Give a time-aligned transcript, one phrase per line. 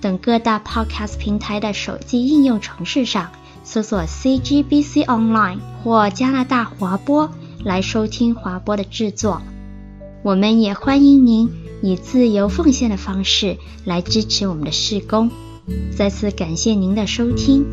[0.00, 3.30] 等各大 Podcast 平台的手机应用程式上
[3.64, 7.30] 搜索 CGBC Online 或加拿大华播
[7.64, 9.42] 来收听华播的制作。
[10.22, 11.50] 我们也欢迎您
[11.82, 15.30] 以自由奉献的方式来支持我们的事工。
[15.96, 17.64] 再次感谢您的收听。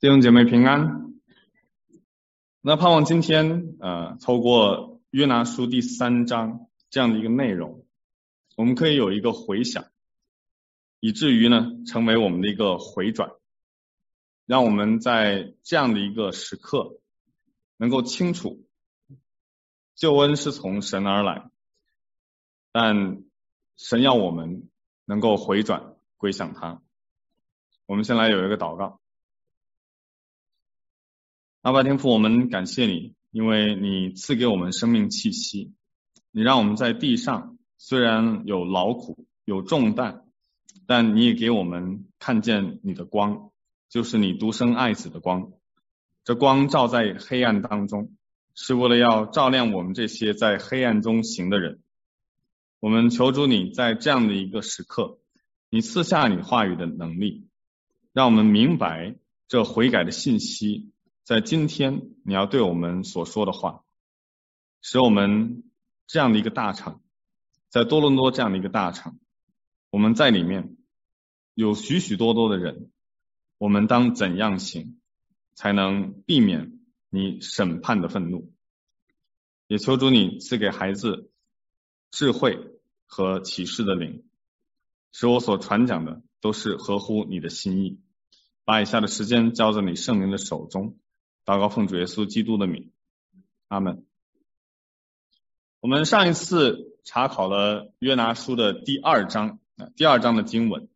[0.00, 1.12] 弟兄姐妹平安。
[2.62, 7.86] 那盼望今天呃，透过约拿书第三章这样的一个内容，
[8.56, 9.86] 我们可以有一个回想，
[10.98, 13.30] 以至于呢，成为我们的一个回转，
[14.44, 16.98] 让我们在这样的一个时刻，
[17.76, 18.66] 能够清楚
[19.94, 21.48] 救恩是从神而来，
[22.72, 23.22] 但
[23.76, 24.68] 神要我们
[25.04, 26.82] 能够回转归向他。
[27.86, 29.00] 我们先来有一个祷告。
[31.62, 35.72] 阿爸天父，我们感谢你，因为你赐给我们生命气息，
[36.32, 40.24] 你让我们在地上虽然有劳苦有重担，
[40.86, 43.50] 但你也给我们看见你的光，
[43.88, 45.52] 就是你独生爱子的光。
[46.22, 48.14] 这光照在黑暗当中，
[48.54, 51.80] 是为了要照亮我们这些在黑暗中行的人。
[52.78, 55.18] 我们求主你在这样的一个时刻，
[55.68, 57.48] 你赐下你话语的能力，
[58.12, 59.16] 让我们明白
[59.48, 60.92] 这悔改的信息。
[61.24, 63.82] 在今天，你要对我们所说的话，
[64.80, 65.62] 使我们
[66.10, 67.00] 这样的一个大场，
[67.68, 69.16] 在多伦多这样的一个大场，
[69.90, 70.76] 我们在里面
[71.54, 72.90] 有许许多多的人，
[73.58, 75.00] 我们当怎样行，
[75.54, 78.52] 才能避免你审判的愤怒？
[79.68, 81.30] 也求主你赐给孩子
[82.10, 82.58] 智慧
[83.06, 84.24] 和启示的灵，
[85.12, 88.00] 使我所传讲的都是合乎你的心意。
[88.64, 90.98] 把以下的时间交在你圣灵的手中。
[91.44, 92.90] 祷告奉主耶稣基督的名，
[93.68, 94.04] 阿门。
[95.82, 100.88] 我们上一次查考了约拿书的第二章啊，第二章的经文，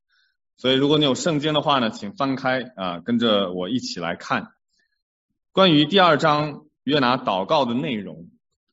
[0.58, 4.52] 所以如果你有圣经的话呢，请翻开啊，跟着我一起来看。
[5.52, 8.28] 关于第二章约拿祷告的内容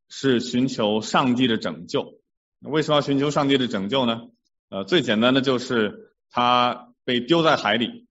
[0.09, 2.19] 是寻求上帝的拯救。
[2.59, 4.23] 为什么要寻求上帝的拯救呢？
[4.67, 8.05] 呃，最简单的就是他被丢在海里，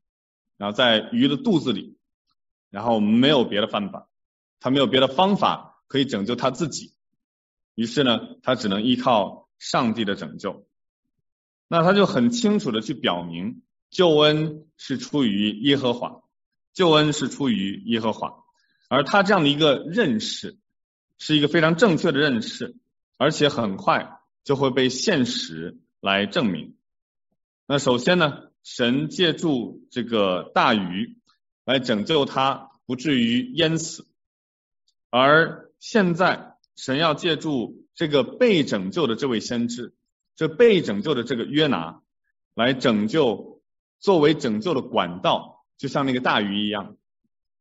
[0.56, 1.99] 然后在鱼的肚子里。
[2.71, 4.09] 然后没有别的办法，
[4.60, 6.94] 他没有别的方法可以拯救他自己，
[7.81, 10.67] 于是呢，他只能依靠上帝的拯救。
[11.67, 16.21] 那他就很清楚的去表明，救恩是出于耶和华，
[16.75, 18.45] 救恩是出于耶和华。
[18.91, 20.59] 而他这样的一个认识，
[21.17, 22.77] 是一个非常正确的认识，
[23.17, 26.77] 而且很快就会被现实来证明。
[27.67, 31.17] 那首先呢，神借助这个大鱼。
[31.67, 34.09] 来拯救他不至于淹死，
[35.09, 39.95] 而现在神要借助这个被拯救的这位先知，
[40.37, 42.01] 这被拯救的这个约拿，
[42.55, 43.63] 来拯救
[43.99, 46.97] 作为拯救的管道，就像那个大鱼一样，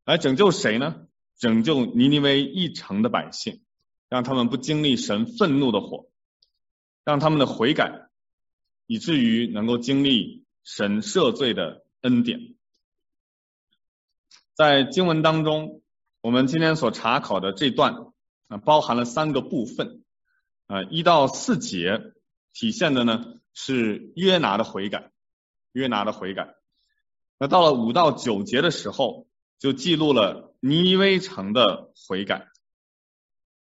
[0.05, 1.07] 来拯救谁呢？
[1.37, 3.61] 拯救尼尼微一城的百姓，
[4.09, 6.09] 让他们不经历神愤怒的火，
[7.05, 8.09] 让他们的悔改，
[8.87, 12.55] 以至于能够经历神赦罪的恩典。
[14.53, 15.81] 在经文当中，
[16.19, 17.95] 我们今天所查考的这段
[18.49, 20.03] 啊，包含了三个部分
[20.67, 22.01] 啊，一到四节
[22.51, 25.11] 体现的呢是约拿的悔改，
[25.71, 26.55] 约拿的悔改。
[27.37, 29.27] 那到了五到九节的时候，
[29.59, 32.47] 就记录了尼威城的悔改。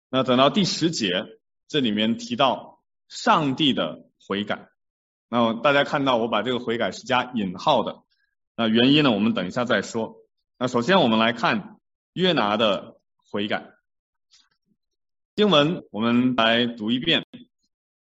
[0.09, 1.27] 那等到第十节，
[1.67, 4.69] 这里面提到上帝的悔改。
[5.29, 8.03] 那大家看到我把这个悔改是加引号的，
[8.55, 10.15] 那原因呢，我们等一下再说。
[10.59, 11.81] 那首先我们来看
[12.13, 13.73] 约拿的悔改
[15.37, 17.27] 经文，我们来读一遍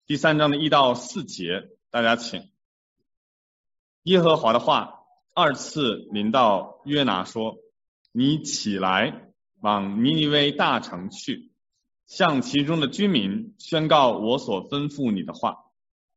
[0.05, 2.49] 第三章的一到四节，大家请。
[4.03, 7.55] 耶和华的话二次临到约拿说
[8.11, 9.31] ：“你起来
[9.61, 11.53] 往尼尼微大城去，
[12.05, 15.55] 向其中的居民宣告我所吩咐你的话。”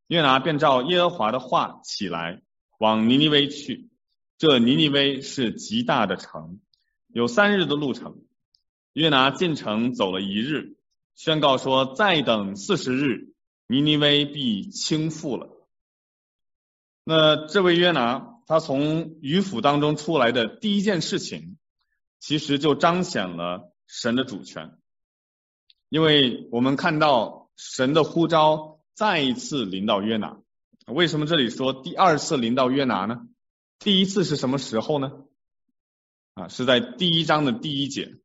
[0.08, 2.42] 约拿便照耶和华的话起来
[2.80, 3.88] 往尼尼微去。
[4.36, 6.58] 这尼尼微是极大的城，
[7.06, 8.24] 有三日的路程。
[8.94, 10.73] 约拿进城走了一日，
[11.14, 13.32] 宣告说：“再等四十日，
[13.66, 15.48] 尼尼微必倾覆了。
[17.04, 21.58] 那这位约拿，他从鱼府当中出来的第一件事情，
[22.18, 24.78] 其实就彰显了神的主权，
[25.88, 30.38] 因为我们看到神的呼召再一次临到约拿。
[30.86, 33.26] 为什么这里说第二次临到约拿呢？
[33.78, 35.12] 第一次是什么时候呢？
[36.34, 38.16] 啊，是在第一章的第一节，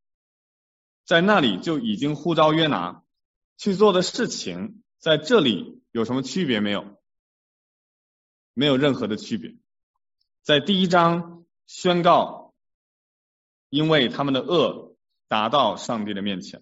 [1.10, 3.02] 在那里就已经呼召约拿
[3.58, 6.86] 去做的事情，在这里有什么区别没有？
[8.54, 9.56] 没有任何的区别。
[10.44, 12.54] 在第一章宣告，
[13.72, 14.98] 因为他们的恶
[15.28, 16.62] 达到上帝的面前。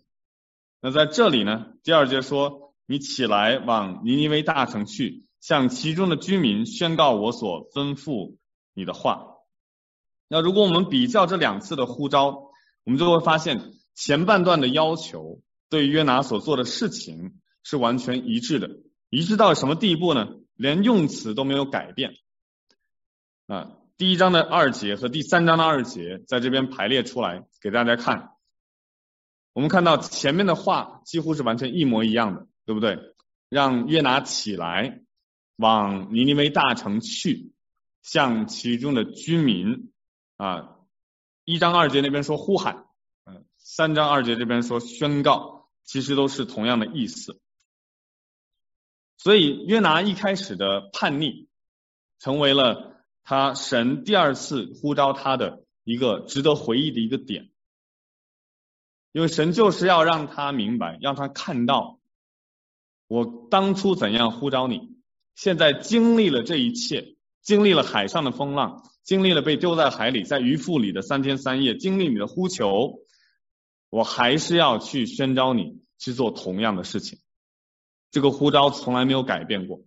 [0.79, 1.73] 那在这里呢？
[1.83, 8.37] 第二节说：“你起来往尼尼微大城去，向其中的居民宣告我所吩咐
[8.73, 9.27] 你的话。”
[10.29, 12.27] 那如果我们比较这两次的呼召，
[12.85, 18.69] 我们就会发现前半段的要求对约拿所做的事情是完全一致的，
[19.09, 20.27] 一致到什么地步呢？
[20.53, 22.13] 连用词都没有改变
[23.47, 23.71] 啊！
[23.97, 28.33] 第一章的二节和第三章的二节在这边排列出来给大家看。
[29.53, 32.99] 我们看到前面的话几乎是完全一模一样的，对不对？
[33.49, 35.01] 让约拿起来
[35.55, 37.51] 往尼尼微大城去，
[38.03, 39.91] 向其中的居民
[40.35, 40.75] 啊，
[41.45, 42.86] 一章二节那边说呼喊，
[43.69, 47.41] 三章二节这边说宣告，其实都是同样的意思。
[49.17, 51.49] 所以约拿一开始的叛逆，
[52.17, 57.49] 成为了他神第二次呼召他的一个值得回忆的一个点，
[59.11, 61.99] 因为神就是要让他明白，让他看到
[63.07, 64.95] 我当初怎样呼召你，
[65.35, 73.01] 现在经历了这一切，经历了海上的风浪，经历了被丢在海里，在鱼腹里的三天三夜，经历你的呼求，
[73.89, 77.19] 我还是要去宣召你去做同样的事情。
[78.11, 79.83] 这个呼召从来没有改变过，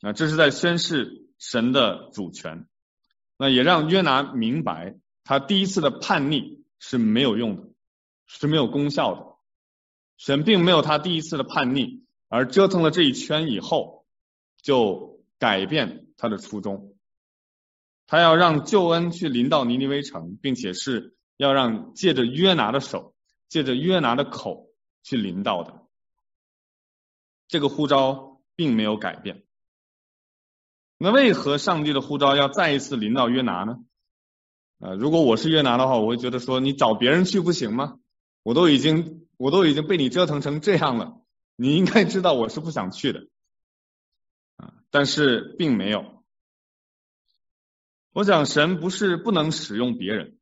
[0.00, 2.66] 啊，这是在宣示神的主权，
[3.36, 7.68] 那也让约拿明白，他第一次的叛逆是没有用的，
[8.26, 9.26] 是没有功效的。
[10.16, 14.06] 神并没有他第一次的叛逆而折腾了这一圈以后，
[14.62, 16.94] 就改变他的初衷。
[18.06, 23.14] 他要让救恩去临到尼尼微城，并且是要让借着约拿的手，
[23.48, 24.68] 借着约拿的口
[25.02, 25.86] 去临到的。
[27.48, 29.42] 这个呼召并没有改变，
[30.98, 33.78] 那为何上帝的呼召要再一次临到约拿呢？
[34.80, 37.98] 啊，如果我是约拿的话，我会觉得说，你找别人去不行吗？
[38.42, 41.22] 我都已经我都已经被你折腾成这样了，
[41.56, 43.28] 你应该知道我是不想去的，
[44.56, 46.22] 啊，但是并没有。
[48.12, 50.36] 我想神不是不能使用别人，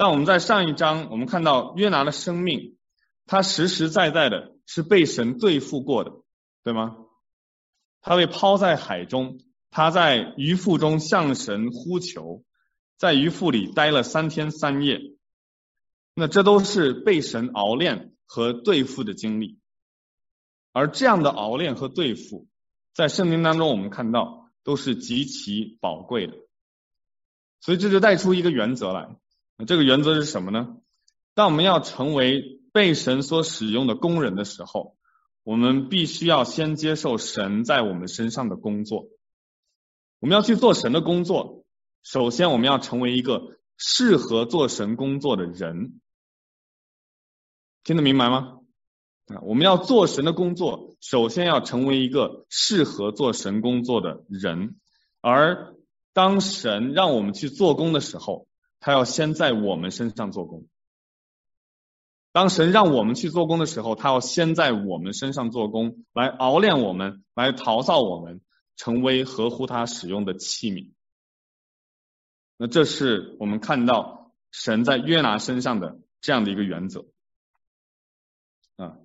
[0.00, 2.78] 但我们在上一章我们看到约拿的生命，
[3.26, 4.56] 他实实在在的。
[4.64, 6.12] 是被神对付过的，
[6.62, 6.96] 对吗？
[8.00, 12.44] 他被抛在海中，他在鱼腹中向神呼求，
[12.96, 15.00] 在鱼腹里待了三天三夜。
[16.14, 19.58] 那这都是被神熬炼和对付的经历，
[20.72, 22.46] 而这样的熬炼和对付，
[22.94, 26.34] 在圣经当中我们看到都是极其宝贵的。
[27.60, 29.16] 所以这就带出一个原则来，
[29.66, 30.76] 这个原则是什么呢？
[31.34, 34.96] 当我们要成为被神所使用的工人的时候，
[35.42, 39.08] 我们必须要先接受神在我们身上的工作。
[40.18, 41.64] 我们要去做神的工作，
[42.02, 46.00] 首先我们要成为一个适合做神工作的人。
[47.84, 48.58] 听得明白吗？
[49.26, 54.76] 啊，我们要做神的工作，首先要成为一个适合做神工作的人。
[55.22, 55.74] 而
[56.12, 58.46] 当神让我们去做工的时候，
[58.80, 60.66] 他要先在我们身上做工。
[62.32, 68.40] 当神让我们去做工的时候，他要先在我们身上做工，来熬炼我们，来陶造我们，
[68.76, 70.92] 成为合乎他使用的器皿。
[72.56, 77.06] 那这是我们看到神在约拿身上的这样的一个原则。
[78.76, 78.96] 啊，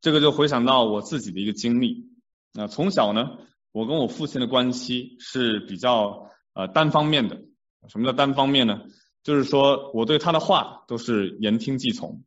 [0.00, 2.08] 这个就回想到我自己的一个经历。
[2.52, 3.38] 那从小呢，
[3.72, 7.42] 我跟我父亲的关系是比较呃单方面的。
[7.88, 8.82] 什么叫单方面呢？
[9.22, 12.22] 就是说我对他的话都是言听计从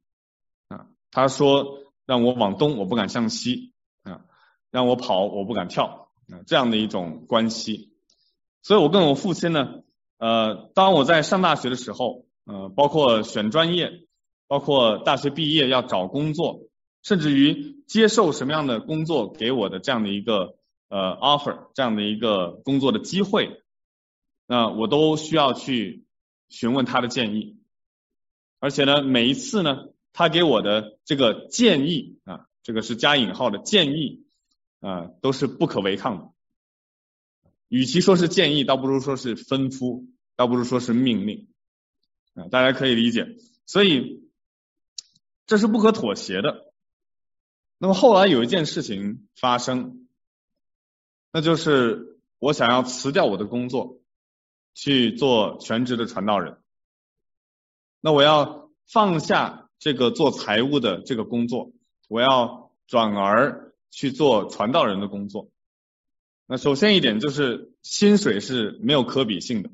[0.67, 0.87] 啊。
[1.11, 3.73] 他说：“让我往东，我不敢向西
[4.03, 4.21] 啊；
[4.71, 6.41] 让我跑，我不敢跳啊。
[6.47, 7.91] 这样的一种关系，
[8.61, 9.83] 所以我跟我父亲呢，
[10.17, 14.07] 呃，当我在上大学的时候，呃，包括选专业，
[14.47, 16.61] 包括大学毕业要找工作，
[17.03, 20.55] 甚至于接受什么样的工作给我的这样的一个
[20.89, 23.61] 呃 offer，这样的一个工作的机会，
[24.47, 26.05] 那我都需要去
[26.49, 27.57] 询问他的建议，
[28.59, 34.27] 而且呢，每一次呢。”他给我的这个建议啊，这个是加引号的建议
[34.79, 36.31] 啊、都是不可违抗的。
[37.67, 41.47] 与其说是建议，倒不如说是吩咐，倒不如说是命令
[42.35, 43.37] 啊、大家可以理解。
[43.65, 44.29] 所以
[45.47, 46.71] 这是不可妥协的。
[47.79, 50.07] 那么后来有一件事情发生，
[51.31, 53.97] 那就是我想要辞掉我的工作，
[54.73, 56.57] 去做全职的传道人。
[58.01, 61.71] 那我要放下这个做财务的这个工作，
[62.09, 65.49] 我要转而去做传道人的工作。
[66.45, 69.69] 那首先一点就是薪水是没有可比性的。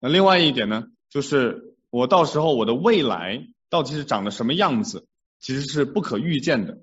[0.00, 5.06] 那另外一点呢，就是我到时候我的未来到底是长得什么样子，
[5.38, 6.80] 其实是不可预见的。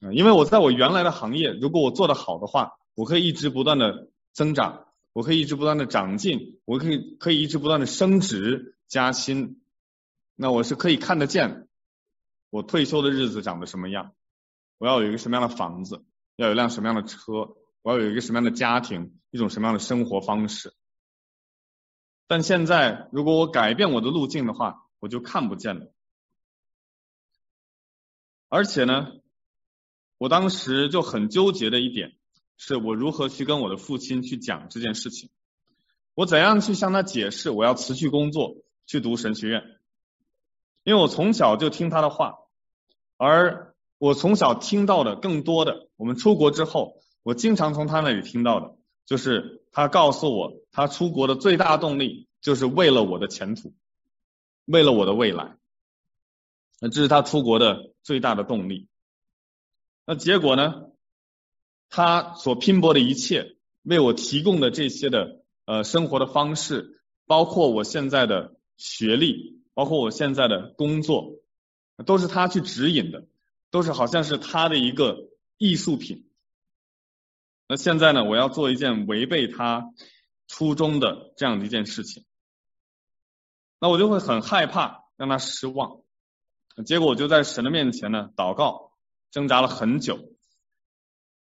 [0.00, 4.87] 啊，因为我在我原来的行业，如果我做得好的话，我可以一直不断的增长，
[5.18, 9.60] 我可以一直不断的长进，我可以可以一直不断的升职加薪。
[10.36, 11.68] 那我是可以看得见
[12.50, 14.14] 我退休的日子长得什么样，
[14.78, 16.04] 我要有一个什么样的房子，
[16.36, 20.72] 要有一辆什么样的车，我要有一个什么样的家庭，一种什么样的生活方式。
[22.28, 25.92] 但现在，如果我改变我的路径的话，我就看不见了。
[28.48, 29.14] 而且呢，
[30.16, 32.17] 我当时就很纠结的一点，
[32.58, 35.30] 是我如何去跟我的父亲去讲这件事情，
[36.14, 39.62] 我怎样去向他解释我要辞去工作去读神学院，
[40.82, 42.38] 因为我从小就听他的话，
[43.16, 53.72] 而我从小听到的更多的，我们出国之后，我经常从他那里听到的，就是他告诉我，他出国的最大动力就是为了我的前途，
[54.64, 55.56] 为了我的未来，
[56.80, 58.88] 那这是他出国的最大的动力。
[60.04, 60.86] 那结果呢？
[61.90, 71.40] 他所拼搏的一切，为我提供的这些的呃生活的方式，包括我现在的学历，包括我现在的工作，
[72.04, 73.26] 都是他去指引的，
[73.70, 76.28] 都是好像是他的一个艺术品。
[77.66, 79.92] 那现在呢，我要做一件违背他
[80.46, 82.24] 初衷的这样的一件事情，
[83.80, 86.02] 那我就会很害怕让他失望。
[86.86, 88.86] 结果我就在神的面前呢祷告。
[89.30, 90.30] 挣扎了很久，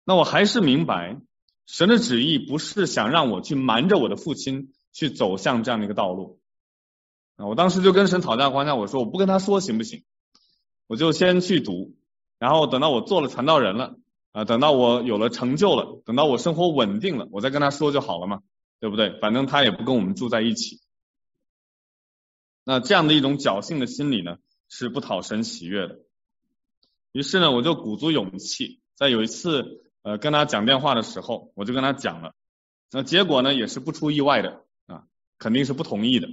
[0.09, 1.21] 那我还是明白，
[1.67, 6.41] 神的旨意不是想让我去瞒着我的父亲去走向这样的一个道路。
[7.37, 10.05] 啊，我当时就跟神讨价还价，我说我不跟他说行不行？
[10.87, 11.95] 我就先去读，
[12.39, 13.99] 然后等到我做了传道人了，
[14.33, 18.41] 啊，等到我有了成就了，等到我生活稳定了，我再跟他说就好了嘛，
[18.81, 19.21] 对不对？
[19.21, 20.81] 反正他也不跟我们住在一起。
[22.65, 24.39] 那这样的一种侥幸的心理呢，
[24.71, 25.99] 是不讨神喜悦的。
[27.13, 32.35] 于是呢，我就鼓足勇气，在有一次呃跟他讲电话的时候，我就跟他讲了。
[32.91, 35.05] 那结果呢，也是不出意外的啊，
[35.39, 36.29] 肯定是不同意的。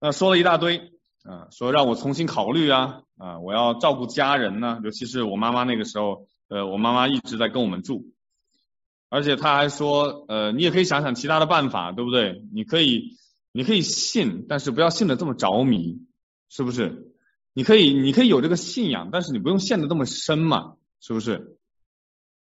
[0.00, 0.92] 那说了一大堆
[1.24, 8.12] 啊，说让我重新考虑啊啊，我要照顾家人呢，尤其是我妈妈那个时候，呃，我妈妈一直在跟我们住，
[9.08, 12.44] 而且他还说，呃，你也可以想想其他的办法，对不对？
[12.52, 13.16] 你可以
[13.52, 16.06] 你可以信，但是不要信得这么着迷，
[16.50, 17.12] 是不是？
[17.54, 21.55] 你可以，你可以有这个信仰，但是你不用陷得这么深嘛，是不是？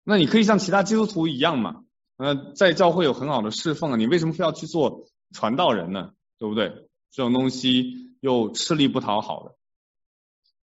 [0.05, 1.85] 那你可以像其他基督徒一样嘛，
[2.17, 6.13] 呃，在教会有很好的侍奉啊，你为什么非要去做传道人呢？
[6.39, 6.89] 对不对？
[7.11, 9.55] 这种东西又吃力不讨好的。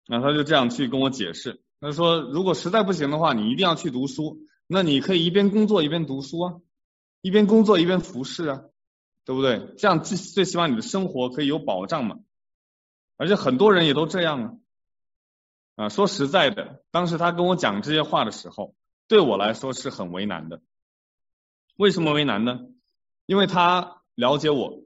[0.08, 6.54] 那他就这样去跟我解释，他说如果实在不行的话，你一定要去读书，那你可以一边工作一边读书啊，
[7.22, 8.62] 一边工作一边服侍啊，
[9.26, 9.74] 对不对？
[9.78, 12.20] 这样最最起码你的生活可以有保障嘛。
[13.18, 14.44] 而且很多人也都这样
[15.76, 18.76] 啊，啊，说实在的，当时他跟我讲这些话的时候，
[19.08, 20.62] 对我来说是很为难的。
[21.78, 22.60] 为什么为难呢？
[23.26, 24.84] 因为他了解我，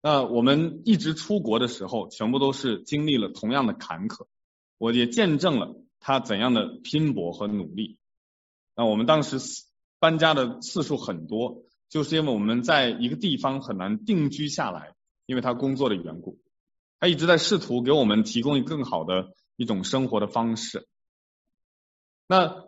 [0.00, 4.26] 那我们一直出国的时候，全部都是经历了同样的坎坷，
[4.78, 7.98] 我也见证了他怎样的拼搏和努力。
[8.74, 9.38] 那我们当时
[9.98, 14.94] 搬家的次数很多，就是因为我们在一个地方很难定居下来，
[15.26, 16.38] 因为他工作的缘故。
[17.00, 20.88] 他一直在试图给我们提供一更好的一种生活的方式。
[22.26, 22.67] 那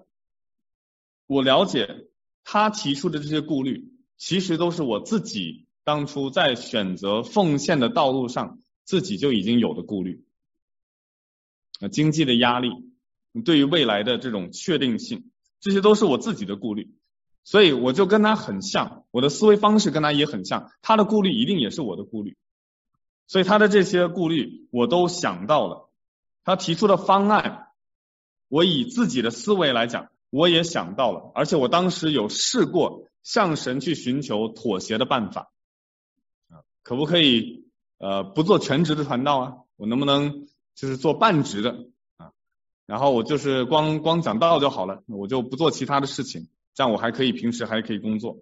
[1.30, 2.08] 我了解
[2.42, 10.24] 他提出的这些顾虑，其实都是我自己当初在选择奉献的道路上自己就已经有的顾虑。
[11.78, 12.70] 啊经济的压力，
[13.44, 16.96] 对于未来的这种确定性，这些都是我自己的顾虑。
[17.44, 22.36] 所以我就跟他很像，我的思维方式跟他也很像，他的顾虑一定也是我的顾虑。
[23.28, 25.88] 所以他的这些顾虑我都想到了，
[26.42, 27.68] 他提出的方案，
[28.48, 35.52] 我以自己的思维来讲，我也想到了，而且我当时有试过向神去寻求妥协的办法，
[36.48, 37.68] 啊，可不可以
[37.98, 39.54] 呃不做全职的传道啊？
[39.76, 42.32] 我能不能就是做半职的啊？
[42.86, 48.38] 然后我就是光光讲道就好了，我就不做其他的事情，这样我还可以平时还可以工作。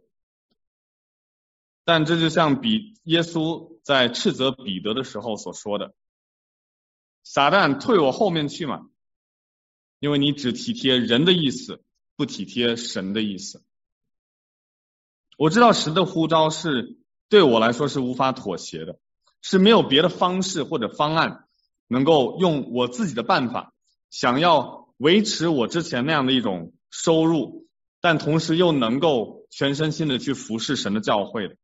[1.84, 5.94] 但这就像比耶稣在斥责彼得的时候所说的
[7.24, 8.90] ：“撒旦退我后面去嘛，
[10.00, 11.82] 因为你只体贴人的意思，
[12.16, 13.62] 不体贴神的意思。”
[15.38, 18.98] 我知道神的呼召是对我来说是无法妥协的，
[19.40, 21.44] 是没有别的方式或者方案
[21.86, 23.72] 能够用我自己的办法。
[24.10, 27.68] 想要维持我之前那样的一种收入，
[28.00, 31.56] 但同时又能够全身心的去服侍神的教会的，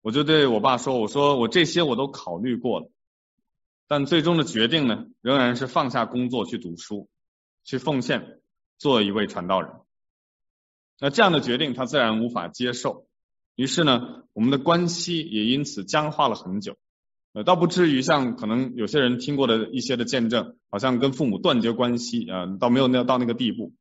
[0.00, 2.90] 我就对我爸说：“我说我这些我都考虑过了，
[3.92, 7.10] 但最终的决定呢，仍然是放下工作去读书，
[7.62, 8.40] 去奉献，
[8.78, 9.70] 做一位传道人。”
[10.98, 13.06] 那这样的决定他自然无法接受，
[13.54, 16.78] 于是呢，我们的关系也因此僵化了很久。
[17.34, 23.74] 呃，倒不至于像可能有些人听过的一些的见证，好像跟父母断绝关系啊，呃，倒没有那到那个地步。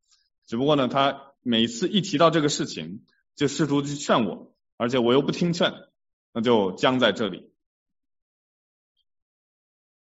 [0.45, 3.05] 只不过呢，他每次一提到这个事情，
[3.37, 5.73] 就试图去劝我，而且我又不听劝，
[6.33, 7.50] 那就僵在这里。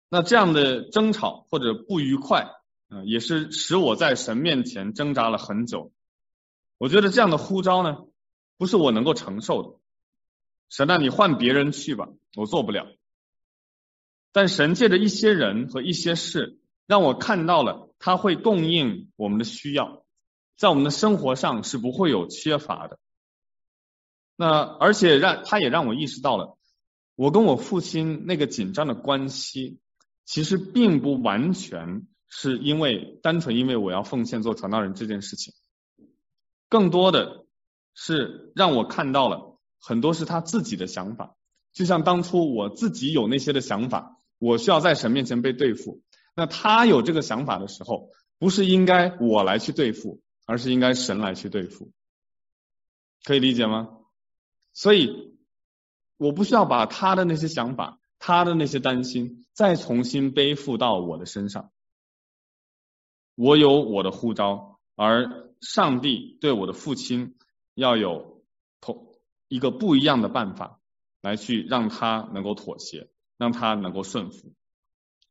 [0.09, 2.51] 那这样的争吵或者不愉快，
[2.89, 5.91] 啊，也是使我在神面前挣扎了很久。
[6.77, 8.05] 我觉得这样的呼召呢，
[8.57, 9.79] 不是我能够承受的。
[10.69, 12.88] 神啊，你换别人去吧，我做不了。
[14.31, 20.03] 但神借着一些人和一些事，让我看到了他会供应我们的需要，
[20.57, 23.00] 在我们的生活上是不会有缺乏的。
[24.35, 26.57] 那而且让他也让我意识到了，
[27.15, 29.79] 我跟我父亲那个紧张的关系，
[30.25, 35.53] 其实并不完全是因为单纯因为我要奉献做传道人这件事情，
[36.67, 37.46] 更多的
[37.94, 41.35] 是让我看到了很多是他自己的想法，
[41.72, 44.11] 就像当初我自己有那些的想法。
[44.38, 46.01] 我需要在神面前被对付，
[46.35, 51.94] 那他有这个想法的时候，不是应该我来去对付，而是应该神来去对付，
[53.24, 53.88] 可以理解吗？
[54.74, 55.38] 所以
[56.18, 61.70] 我不需要把他的那些想法、他的那些担心再重新背负到我的身上。
[63.35, 67.35] 我有我的呼召，而上帝对我的父亲
[67.75, 68.44] 要有
[68.81, 69.16] 同
[69.48, 70.79] 一个不一样的办法
[71.22, 73.09] 来去让他能够妥协。
[73.38, 74.53] 让他能够顺服，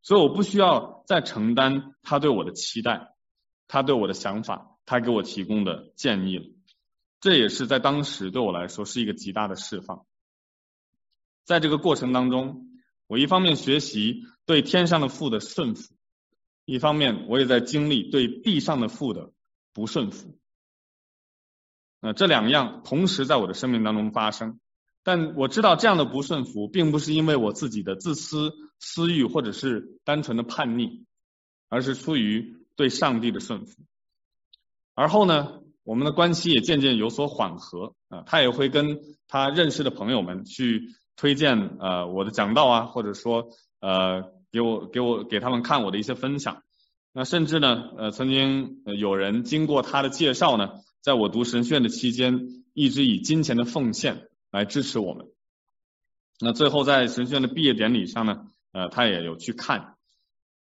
[0.02, 3.14] 所以我不需要再承担他对我的期待，
[3.66, 6.44] 他对我的想法，他给我提供的建议了。
[7.22, 10.04] 这也是在当时对我来说是一个极大的释放。
[11.46, 12.73] 在这个过程当中，
[13.06, 15.94] 我一方面学习对天上的父的顺服，
[16.64, 19.32] 一方面我也在经历对地上的父的
[19.72, 20.38] 不顺服。
[22.00, 24.60] 那这两样同时在我的生命当中发生。
[25.06, 31.04] 但我知道这样的不顺服，并不是因为我自己的自私、私欲，或者是单纯的叛逆，
[31.68, 33.82] 而是出于对上帝的顺服。
[34.94, 43.50] 而后呢，我们的关系也渐渐有所缓和啊，他也会跟他认识的朋友们去推荐呃我的讲道啊，或者说
[43.80, 46.62] 呃给我给我给他们看我的一些分享。
[47.12, 54.28] 那甚至呢，呃曾经有人经过他的介绍呢，在我读神学院的期间，一直以金钱的奉献。
[54.54, 55.26] 来支持我们。
[56.38, 59.96] 那最后在神学院的毕业典礼上呢，呃，他也有去看。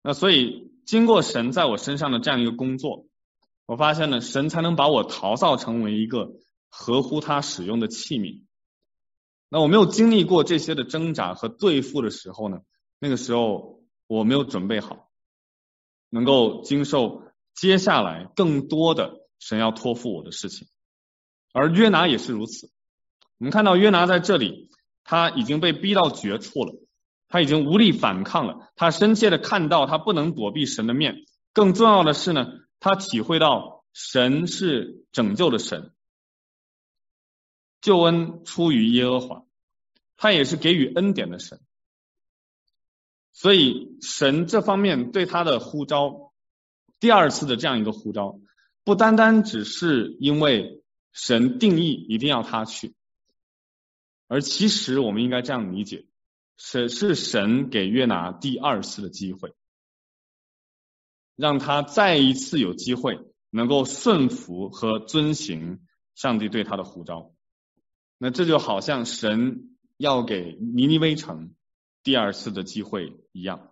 [0.04, 3.08] 那所以经过神在我身上的这样一个工作，
[3.66, 6.30] 我发现呢，神才能把我陶造成为一个
[6.70, 8.44] 合乎他使用的器皿。
[9.54, 12.60] 那我没有经历过这些的挣扎和对付的时候呢，
[13.00, 15.10] 那个时候我没有准备好，
[16.10, 20.70] 能够经受接下来更多的神要托付我的事情。
[21.52, 22.72] 而约拿也是如此。
[23.40, 24.70] 我们看到约拿在这里，
[25.04, 26.74] 他已经被逼到绝处了，
[27.28, 28.72] 他已经无力反抗了。
[28.78, 31.26] 他深切的看到，他不能躲避神的面。
[31.52, 32.48] 更重要的是呢，
[32.80, 35.92] 他体会到神是拯救的神，
[37.82, 39.46] 救恩出于耶和华，
[40.15, 41.60] 他也是给予恩典的神。
[43.34, 46.32] 所以神这方面对他的呼召，
[47.00, 48.39] 第二次的这样一个呼召，
[48.84, 52.94] 不单单只是因为神定义一定要他去。
[54.28, 56.06] 而其实我们应该这样理解，
[56.58, 59.54] 是是神给约拿第二次的机会，
[61.36, 65.82] 让他再一次有机会能够顺服和遵行
[66.13, 67.34] 上帝对他的呼召。
[68.24, 71.56] 那这就好像神要给尼尼微城
[72.04, 73.72] 第二次的机会一样。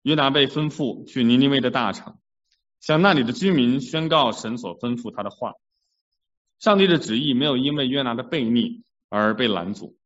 [0.00, 2.16] 约拿被吩咐去尼尼微的大城，
[2.80, 5.52] 向那里的居民宣告神所吩咐他的话。
[6.58, 8.82] 上帝的旨意没有因为约拿的悖逆。
[9.10, 9.96] 而被拦阻，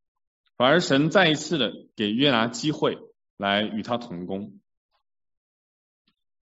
[0.57, 3.01] 反而神再一次的给约拿机会
[3.37, 4.61] 来与他同工。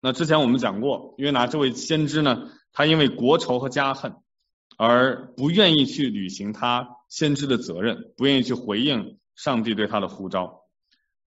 [0.00, 4.16] 那之前我们讲过，约拿这位先知呢，他因为国仇和家恨，
[4.78, 10.62] 而不愿意去履行他先知的责任，不愿意去回应上帝对他的呼召，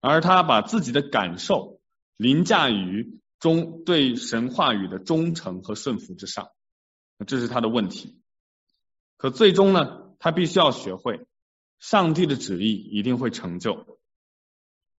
[0.01, 1.79] 而他把自己的感受
[2.17, 6.49] 凌驾于忠对神话语的忠诚和顺服之上，
[7.27, 8.19] 这是他的问题。
[9.17, 11.27] 可最终呢，他必须要学会，
[11.77, 13.99] 上帝的旨意一定会成就，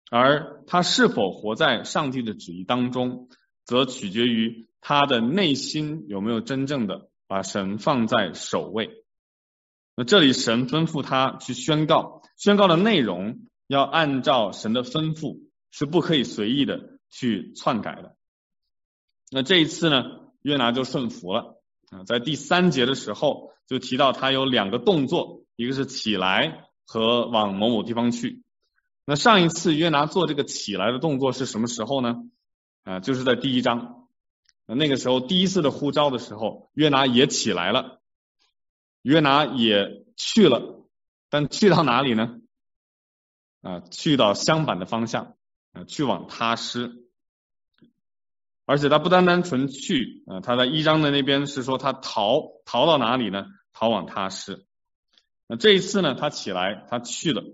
[0.09, 3.29] 而他是否活在上帝的旨意当中，
[3.65, 9.05] 则取决于他的内心有没有真正的把神放在首位。
[9.95, 18.17] 那这里神吩咐他去宣告，宣告的内容要按照神的吩咐，是不可以随意的去篡改的。
[19.31, 20.05] 那这一次呢，
[20.43, 21.61] 约拿就顺服了
[21.91, 28.43] 啊，在第三节的时候就提到他有两个动作，一个是起来和往某某地方去。
[29.05, 32.17] 那上一次约拿做这个起来的动作是什么时候呢？
[32.85, 34.06] 啊，就是在第一章，
[34.75, 38.01] 那个时候第一次的呼召的时候，约拿也起来了，
[39.03, 40.85] 约拿也去了，
[41.31, 42.41] 但去到哪里呢？
[43.63, 45.37] 啊，去到相反的方向，
[45.73, 47.05] 啊，去往他施。
[48.65, 53.47] 而且他不单单纯去啊，他在一章的那边是说他逃，逃到哪里呢？
[53.73, 54.67] 逃往他施。
[55.47, 57.45] 那这一次呢，他起来，他去了，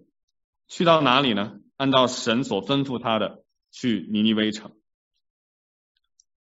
[0.68, 1.58] 去到哪里呢？
[1.76, 4.72] 按照神所吩咐他的，去尼尼微城。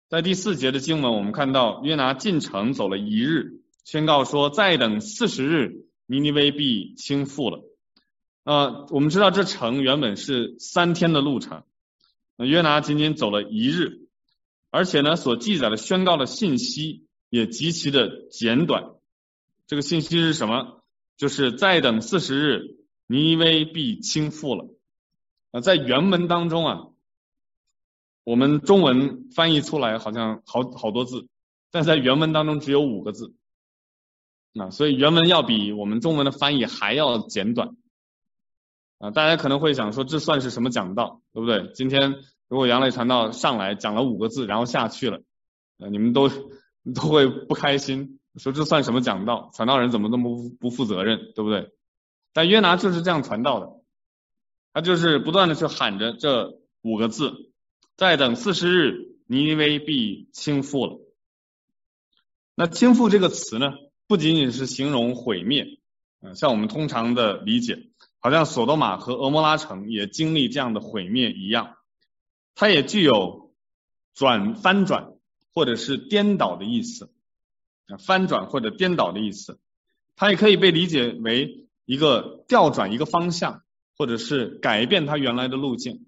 [0.09, 7.64] 在第四节的经文，我们看到约拿进城走了一日，宣告说再等四十日，尼尼微必倾覆了。
[8.45, 11.64] 呃，我们知道这城原本是三天的路程，
[12.37, 14.07] 约拿仅仅走了一日。
[14.71, 18.90] 而且呢，所记载的宣告的信息也极其的简短。
[19.66, 20.85] 这个信息是什么？
[21.16, 22.77] 就是再等四十日，
[23.09, 24.73] 尼尼微必倾覆了。
[25.51, 26.87] 啊，在原文当中啊，
[28.26, 31.28] 我们中文翻译出来好像好好多字，
[31.70, 33.34] 但在原文当中只有五个字。
[34.58, 37.76] 啊，所以原文要比我们中文的翻译还要简短。
[38.98, 41.70] 啊，大家可能会想说，这算是什么讲道，对不对？
[41.72, 42.16] 今天。
[42.48, 45.20] 如果杨磊传道上来讲了五个字，然后下去了，
[45.80, 46.28] 呃，你们都
[46.94, 49.50] 都会不开心，说这算什么讲道？
[49.52, 51.72] 传道人怎么那么不不负责任，对不对？
[52.32, 53.72] 但约拿就是这样传道的，
[54.72, 57.50] 他就是不断的去喊着这五个字：
[57.96, 61.00] 再等四十日，尼尼微必倾覆了。
[62.54, 63.72] 那倾覆这个词呢，
[64.06, 65.78] 不仅仅是形容毁灭，
[66.20, 71.76] 嗯，像我们通常的理解，好像索多玛和蛾摩拉城也经历这样的毁灭一样。
[72.54, 73.54] 它也具有
[74.12, 75.14] 转翻转
[75.54, 77.11] 或者是颠倒的意思，
[77.98, 79.59] 翻转或者颠倒的意思，
[80.16, 83.62] 它也可以被理解为一个调转一个方向，
[83.96, 86.06] 或者是改变它原来的路径。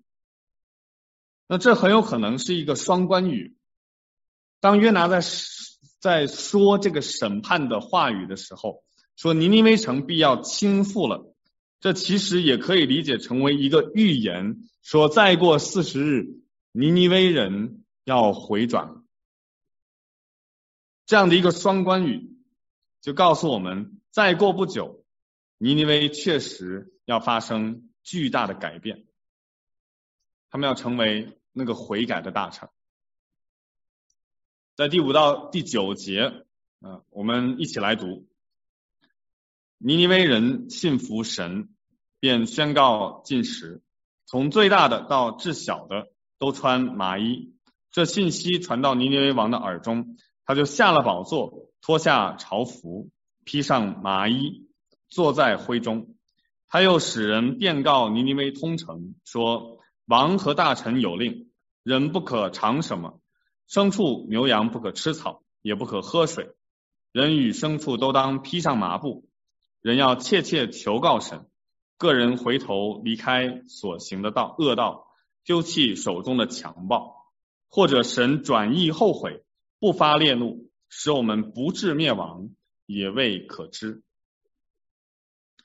[1.48, 3.56] 那这很有可能是一个双关语。
[4.60, 5.20] 当约拿在
[5.98, 8.84] 在说这个审判的话语的时候，
[9.16, 11.34] 说尼尼微城必要倾覆了，
[11.80, 14.68] 这其实也可以理解成为一个预言。
[14.82, 16.26] 说再过四十日，
[16.72, 19.02] 尼尼微人要回转，
[21.06, 22.36] 这样的一个双关语，
[23.00, 25.04] 就告诉我们，再过不久，
[25.56, 29.06] 尼尼微确实要发生巨大的改变，
[30.50, 32.68] 他们要成为那个悔改的大臣。
[34.76, 36.44] 在第五到第九节，
[36.80, 38.28] 啊，我们一起来读：
[39.76, 41.68] 尼尼微人信服神，
[42.20, 43.82] 便宣告禁食。
[44.24, 47.54] 从最大的到至小的都穿麻衣，
[47.90, 53.10] 这信息传到尼尼微王的耳中，他就下了宝座，脱下朝服，
[53.44, 54.68] 披上麻衣，
[55.08, 56.14] 坐在灰中。
[56.68, 61.47] 他又使人遍告尼尼微通城，说：王和大臣有令，
[61.88, 63.18] 人不可尝什么，
[63.66, 66.50] 牲畜牛羊不可吃草，也不可喝水，
[67.12, 69.26] 人与牲畜都当披上麻布，
[69.80, 71.46] 人要切切求告神。
[71.96, 75.06] 个人回头离开所行的道恶道，
[75.46, 77.32] 丢弃手中的强暴，
[77.70, 79.42] 或者神转意后悔，
[79.80, 82.50] 不发烈怒，使我们不至灭亡，
[82.84, 84.02] 也未可知。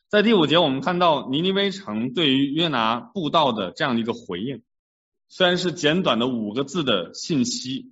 [0.08, 4.64] 在第五节，我们看到尼尼微城对于约拿布道的这样一个回应，
[5.36, 7.92] 虽然是简短的五个字的信息，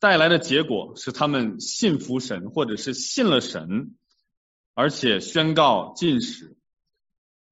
[0.00, 3.94] 带来的结果是他们信服神，或者是信了神。
[4.74, 6.56] 而且宣告禁食，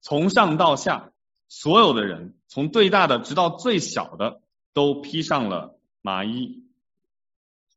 [0.01, 1.13] 从上到下，
[1.47, 4.41] 所有的人，从最大的直到最小的，
[4.73, 6.65] 都披上了麻衣。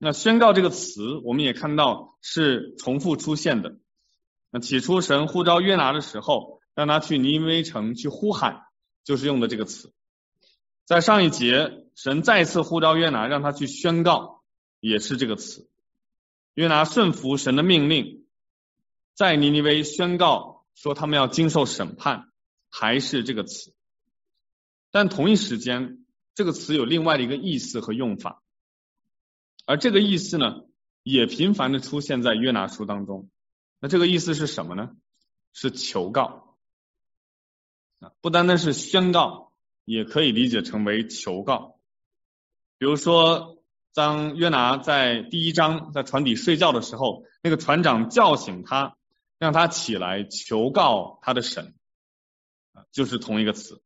[0.01, 3.79] 那宣告这个词，我们也看到是重复出现的。
[4.51, 8.65] 那起初神呼召约拿的时候，让他去尼尼微城去呼喊，
[9.05, 9.93] 就是用的这个词。
[10.87, 14.45] 在上一节，神再次呼召约拿，让他去宣告，
[14.79, 15.69] 也是这个词。
[16.55, 18.25] 约拿顺服神的命令，
[19.13, 22.31] 在尼尼微宣告说他们要经受审判，
[22.71, 23.75] 还是这个词。
[24.93, 28.41] 但同一时间，这个词有另外的一个意思和用法，
[29.65, 30.63] 而这个意思呢，
[31.03, 33.29] 也频繁的出现在约拿书当中。
[33.81, 34.93] 那这个意思是什么呢？
[35.53, 36.57] 是求告。
[37.99, 39.46] 啊，不单单是宣告，
[39.87, 41.79] 也可以理解成为求告。
[42.77, 43.57] 比如说，
[43.95, 48.99] 当约拿在第一章在船底睡觉的时候，那个船长叫醒他，
[49.39, 51.75] 让他起来求告他的神，
[52.93, 53.81] 就是同一个词。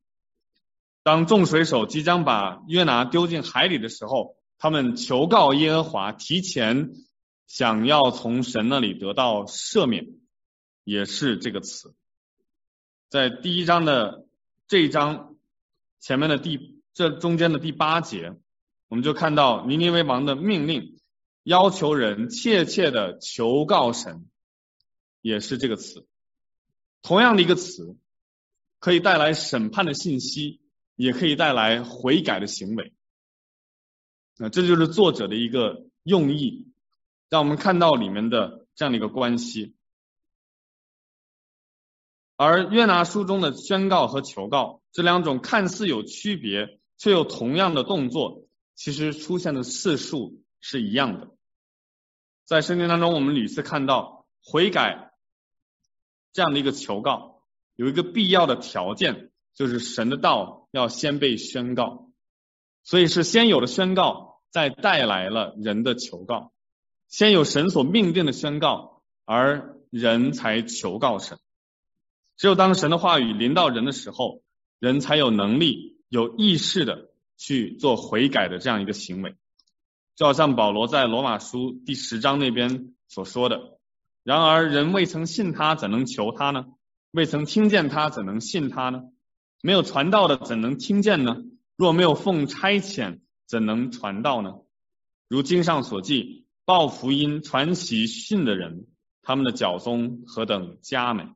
[1.03, 6.91] 当众水手即将把约拿丢进海里的时候，他们求告耶和华，提前
[7.47, 10.07] 想要从神那里得到赦免，
[10.83, 11.93] 也是这个词。
[13.09, 14.25] 在第一章的
[14.67, 15.30] 这一章
[16.01, 18.35] 前面的第这中间的第八节，
[18.89, 20.99] 我们就看到尼尼微王的命令，
[21.43, 24.29] 要求人切切的求告神，
[25.21, 26.05] 也是这个词。
[27.01, 27.95] 同样的一个词，
[28.79, 30.59] 可以带来审判的信息。
[30.97, 32.93] 也可以带来悔改的行为，
[34.37, 36.67] 那这就是作者的一个用意，
[37.27, 39.73] 让我们看到里面的这样的一个关系。
[42.35, 51.29] 而约拿书中的宣告和求告这两种看似有区别却又同样的动作，其实出现的次数是一样的。
[52.45, 55.11] 在圣经当中，我们屡次看到悔改
[56.33, 57.43] 这样的一个求告，
[57.75, 60.59] 有一个必要的条件，就是神的道。
[60.71, 62.11] 要先被宣告，
[62.85, 66.53] 所以是先有的宣告，再带来了人的求告。
[67.09, 71.39] 先有神所命定的宣告，而人才求告神。
[72.37, 74.43] 只有当神的话语临到人的时候，
[74.81, 79.35] 人才有能力、有意识的去做悔改的这样一个行为。
[80.15, 83.77] 就好像保罗在罗马书第十章那边所说的
[84.25, 86.65] ：“然而人未曾信他，怎能求他呢？
[87.11, 89.03] 未曾听见他，怎能信他呢？”
[89.61, 91.43] 没有传道的怎能听见呢？
[91.75, 94.55] 若没有奉差遣，怎能传道呢？
[95.27, 98.87] 如经上所记，报福音、传喜讯的人，
[99.21, 101.27] 他们的脚踪何等佳美！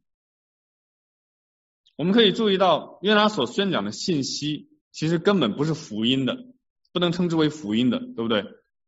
[1.95, 6.45] 我们可以注意到，约拿所宣讲的信息，其实根本不是福音的，
[6.91, 8.45] 不能称之为福音的，对不对？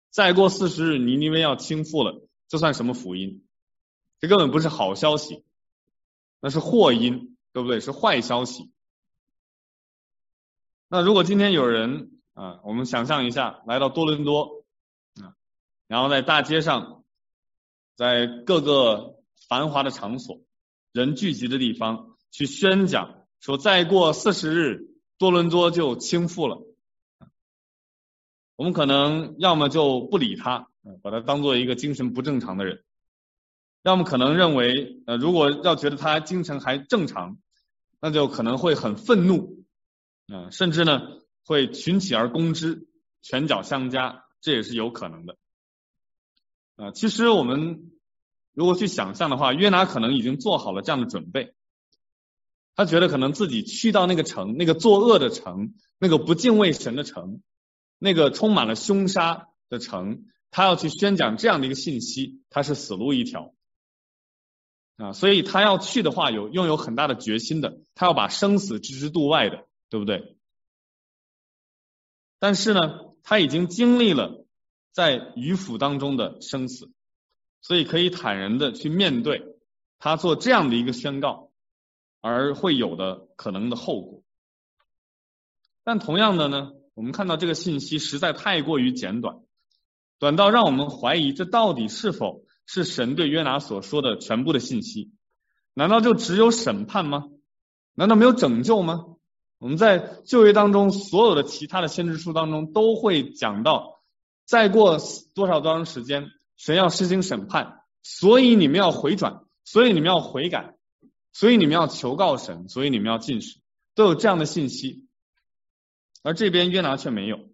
[0.10, 3.46] 再过四十日，尼尼微要倾覆了，这算什么福音？
[4.20, 5.44] 这根本不是好消息，
[6.42, 7.80] 那是祸音，对不对？
[7.80, 8.72] 是坏消息。
[10.90, 14.66] 那如果今天有人啊，我们想象一下，来到多伦多
[15.22, 15.36] 啊，
[15.88, 17.04] 然后在大街上，
[17.96, 20.42] 在各个繁华的场所、
[20.92, 26.64] 人聚集的地方去宣讲，说再过四十日，多伦多就倾覆了。
[28.56, 30.68] 我们可能要么就不理他，
[31.04, 32.78] 把他当做一个精神不正常的人；
[33.84, 37.38] 要么可能认为，呃，如果要觉得他精神还正常，
[38.00, 39.64] 那就可能会很愤怒。
[40.28, 41.02] 啊，甚至呢
[41.46, 42.88] 会群起而攻之，
[43.22, 45.38] 拳脚相加，这也是有可能的。
[46.76, 47.92] 啊，其实我们
[48.54, 51.54] 如果去想象的话，约拿可能已经做好了这样的准备。
[52.78, 57.42] 他觉得可能自己去到那个城，那个作恶的城，那个不敬畏神的城，
[58.00, 63.54] 那个充满了凶杀的城，他要去宣讲这样的一个信息，他是死路一条。
[64.96, 69.66] 啊，所以他要去的话，有拥有很大的决心的，他要把生死置之度外的。
[69.90, 70.36] 对不对？
[72.40, 74.46] 但是呢，他已经经历了
[74.92, 76.92] 在鱼府当中的生死，
[77.62, 79.56] 所以可以坦然的去面对
[79.98, 81.47] 他做这样的一个宣告
[82.22, 84.24] 而会有的可能的后果。
[85.84, 89.38] 但同样的呢，我们看到这个信息实在太过于简短，
[90.20, 95.12] 短到让我们怀疑这到底是否是神对约拿所说的全部的信息？
[95.74, 97.26] 难道就只有审判吗？
[97.94, 99.06] 难道没有拯救吗？
[99.60, 104.02] 我们在旧约当中，所有的其他的先知书当中都会讲到，
[104.46, 105.00] 再过
[105.34, 110.77] 多少多长时间，神要施行审判，所以你们要回转，所以你们要悔改，
[111.38, 113.60] 所以你们要求告神，所以你们要进食，
[113.94, 115.06] 都有这样的信息。
[116.24, 117.52] 而这边约拿却没有，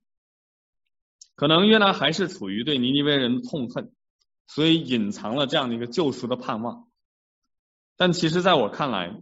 [1.36, 3.92] 可能约拿还是处于对尼尼微人的痛恨，
[4.48, 6.88] 所以隐藏了这样的一个救赎的盼望。
[7.98, 9.22] 但其实在我看来，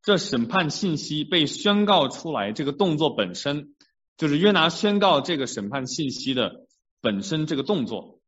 [0.00, 3.74] 这审判信息被宣告出来，这个动作本身
[4.16, 6.66] 就是约拿宣告这个审判信息的
[7.02, 8.20] 本身，这个动作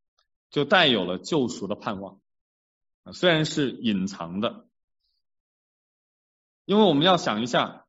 [0.51, 2.19] 就带有了救赎的盼望，
[3.13, 4.67] 虽然是隐藏的，
[6.65, 7.85] 因为我们要想一下，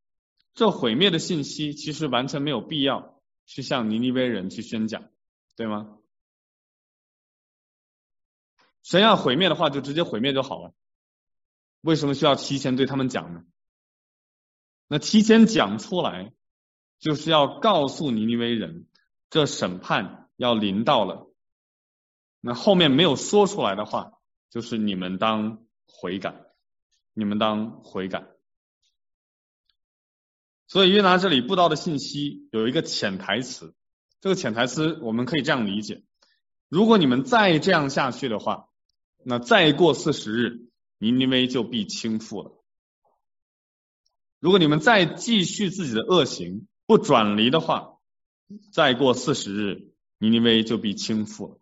[0.54, 5.10] 这毁灭的信息其实完全没有必要去向尼尼微人去宣讲，
[5.56, 5.98] 对吗？
[8.82, 10.74] 神要毁灭的话，就直接毁灭就好了。
[11.82, 13.44] 为什么需要提前对他们讲呢？
[14.88, 16.32] 那提前讲出来，
[16.98, 18.86] 就是要告诉尼尼微人，
[19.30, 21.30] 这审判要临到了。
[22.40, 26.34] 那后面没有说出来的话，就是你们当悔改，
[27.14, 28.31] 你们当悔改。
[30.72, 33.74] 所以约拿这里布道的信息有一个潜台词，
[34.22, 36.02] 这个潜台词我们可以这样理解：
[36.70, 38.68] 如果你们再这样下去的话，
[39.22, 42.52] 那再过四十日，尼尼微就必倾覆了。
[44.40, 47.98] 如果你们再继续自己的恶行，不转离的话，
[48.72, 51.58] 再过四十日，尼尼微就必倾覆了。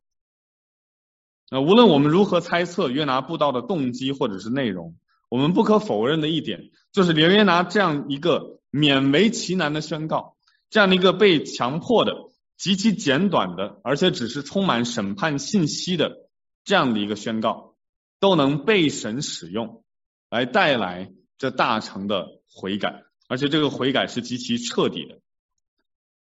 [1.51, 4.96] 那无论我们如何猜测约拿布道的动机或者是内容，
[5.29, 10.37] 我们不可否认的一点，就是连约拿这样一个勉为其难的宣告，
[10.68, 12.14] 这样的一个被强迫的、
[12.56, 16.28] 极其简短的，而且只是充满审判信息的
[16.64, 17.76] 这样的一个宣告，
[18.18, 19.85] 都能被神使用
[20.28, 22.40] 来带来这大成的。
[22.52, 25.20] 悔改，而且这个悔改是极其彻底的，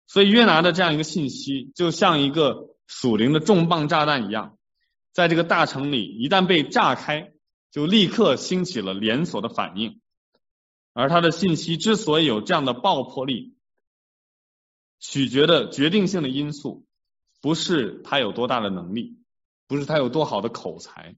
[0.07, 4.57] 所以约拿的这样一个信息，就像一个属灵的重磅炸弹一样，
[5.13, 7.31] 在这个大城里一旦被炸开，
[7.71, 10.01] 就立刻兴起了连锁的反应。
[10.99, 13.53] 而他的信息之所以有这样的爆破力，
[14.97, 16.88] 取决的决定性的因素，
[17.39, 19.15] 不是他有多大的能力，
[19.67, 21.15] 不是他有多好的口才，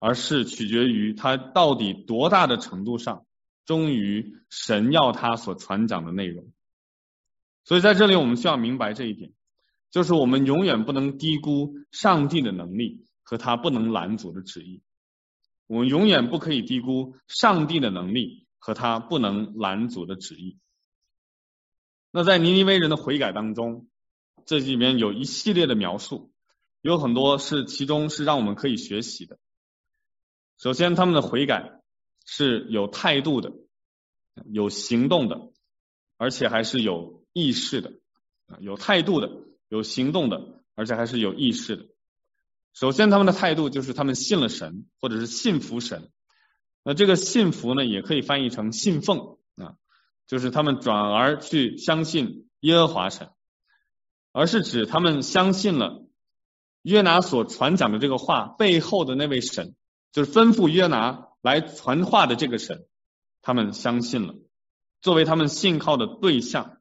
[0.00, 3.24] 而是取决于他到底多大的程度上。
[3.64, 6.52] 忠于神要他所传讲的内容，
[7.64, 9.32] 所以在这里我们需要明白这一点，
[9.90, 14.82] 就是我们永远不能低估上帝的能力和他不能拦阻的旨意。
[15.66, 20.58] 我们永远不可以低估上帝的能力和他不能拦阻的旨意。
[22.10, 23.88] 那在尼尼微人的悔改当中，
[24.44, 26.32] 这里面有一系列的描述，
[26.80, 29.38] 有很多是其中是让我们可以学习的。
[30.58, 31.72] 首先，他们的悔改。
[32.28, 33.52] 是有态度的，
[34.50, 35.52] 有行动的，
[36.16, 37.92] 而且还是有意识的，
[38.58, 39.30] 有态度的，
[39.68, 41.86] 有行动的，而且还是有意识的。
[42.78, 46.10] 首先，他们的态度就是他们信了神，或者是信服神。
[46.84, 49.76] 那这个信服呢，也可以翻译成信奉啊，
[50.26, 53.30] 就是他们转而去相信耶和华神，
[54.30, 56.04] 而是指他们相信了
[56.82, 59.74] 约拿所传讲的这个话背后的那位神，
[60.12, 61.24] 就是吩咐约拿。
[61.42, 62.86] 来传话的这个神，
[63.40, 64.34] 他们相信了，
[65.00, 66.78] 作为他们信靠的对象，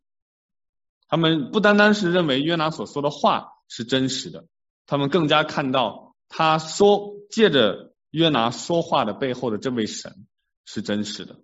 [1.08, 4.48] 他们不单单是认为约拿所说的话是真实的，
[4.86, 10.28] 他们更加看到他说借着约拿说话的背后的这位神
[10.66, 11.40] 是真实的，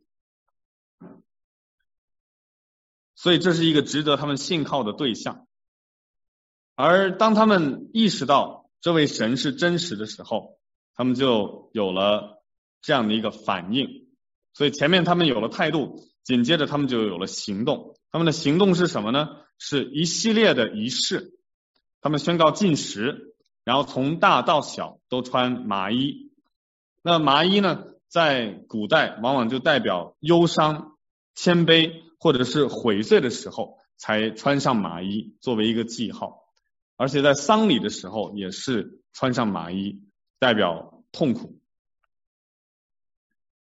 [3.15, 5.47] 所以这是一个值得他们信靠的对象。
[6.75, 10.59] 而当他们意识到这位神是真实的时候，
[10.95, 12.39] 他们就有了。
[12.83, 14.07] 这样的一个反应，
[14.53, 17.95] 所以前面他们有了态度，紧接着他们就有了行动。
[18.09, 19.27] 他们的行动是什么呢？
[19.59, 21.37] 是一系列的仪式。
[22.01, 23.30] 他们宣告禁食，
[23.71, 26.29] 然后从大到小都穿麻衣。
[27.01, 30.97] 那麻衣呢，在古代往往就代表忧伤、
[31.35, 36.43] 谦卑或者是悔罪的时候才穿上麻衣作为一个记号，
[36.97, 40.01] 而且在丧礼的时候也是穿上麻衣，
[40.37, 41.57] 代表痛苦。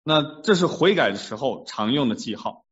[0.03, 2.65] 那这是悔改的时候常用的记号，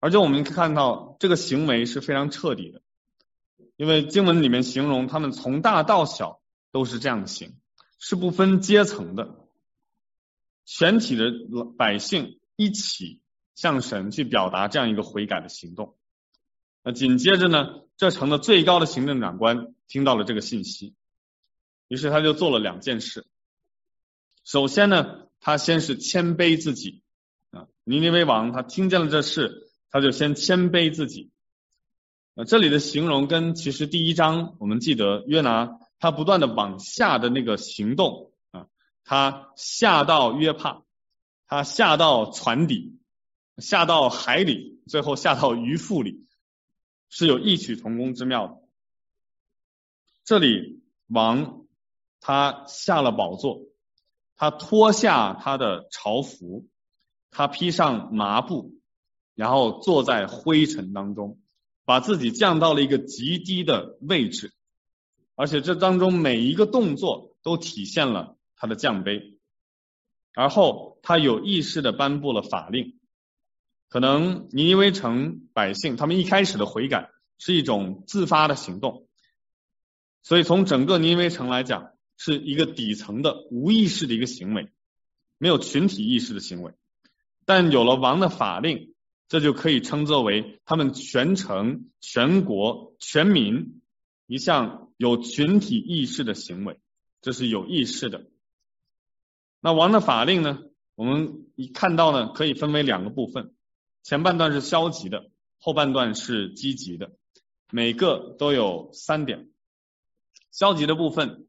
[0.00, 2.82] 而且我们看到这个行为是非常彻底的，
[3.76, 6.40] 因为经文里面形容他们从大到小
[6.72, 7.54] 都是这样行，
[7.98, 9.46] 是不分阶层的，
[10.64, 11.32] 全体的
[11.76, 13.20] 百姓一起
[13.54, 15.96] 向神去表达这样一个悔改的行动。
[16.82, 20.94] 那紧接着呢，这城的最高的行政长官听到了这个信息，
[21.88, 23.26] 于是他就做了两件事，
[24.44, 25.22] 首先呢。
[25.46, 27.02] 他先是谦卑自己
[27.50, 31.32] 啊，尼尼微王他听见了这事，他就先谦卑自己。
[32.34, 38.66] 啊，这里的形容跟其实第一章我们记得约拿他不断的往下的那个行动啊，
[39.04, 40.82] 他下到约帕，
[41.46, 42.98] 他下到船底，
[43.58, 46.26] 下到海里，最后下到鱼腹里，
[47.08, 48.56] 是有异曲同工之妙的。
[50.24, 51.66] 这里王
[52.20, 53.60] 他下了宝座。
[54.36, 56.66] 他脱下他的朝服，
[57.30, 58.74] 他披上麻布，
[59.36, 61.38] 然后坐在灰尘当中，
[61.84, 64.52] 把自己降到了一个极低的位置，
[65.34, 69.34] 而且这当中每一个动作都体现了他的降卑。
[70.34, 72.98] 而后他有意识的颁布了法令，
[73.88, 79.06] 可能尼尼微城百姓他们一开始的悔改是一种自发的行动，
[80.22, 84.70] 所以从整个尼尼微城来讲，是一个底层的无意识的一个行为，
[85.36, 86.72] 没有群体意识的行为。
[87.44, 88.93] 但有了王的法令，
[89.28, 93.80] 这就可以称作为他们全城、全国、全民
[94.26, 96.78] 一项有群体意识的行为，
[97.20, 98.26] 这是有意识的。
[99.60, 100.58] 那王的法令呢？
[100.94, 103.52] 我们一看到呢，可以分为两个部分，
[104.04, 107.10] 前半段是消极的，后半段是积极的，
[107.72, 109.50] 每个都有三点。
[110.52, 111.48] 消极的部分，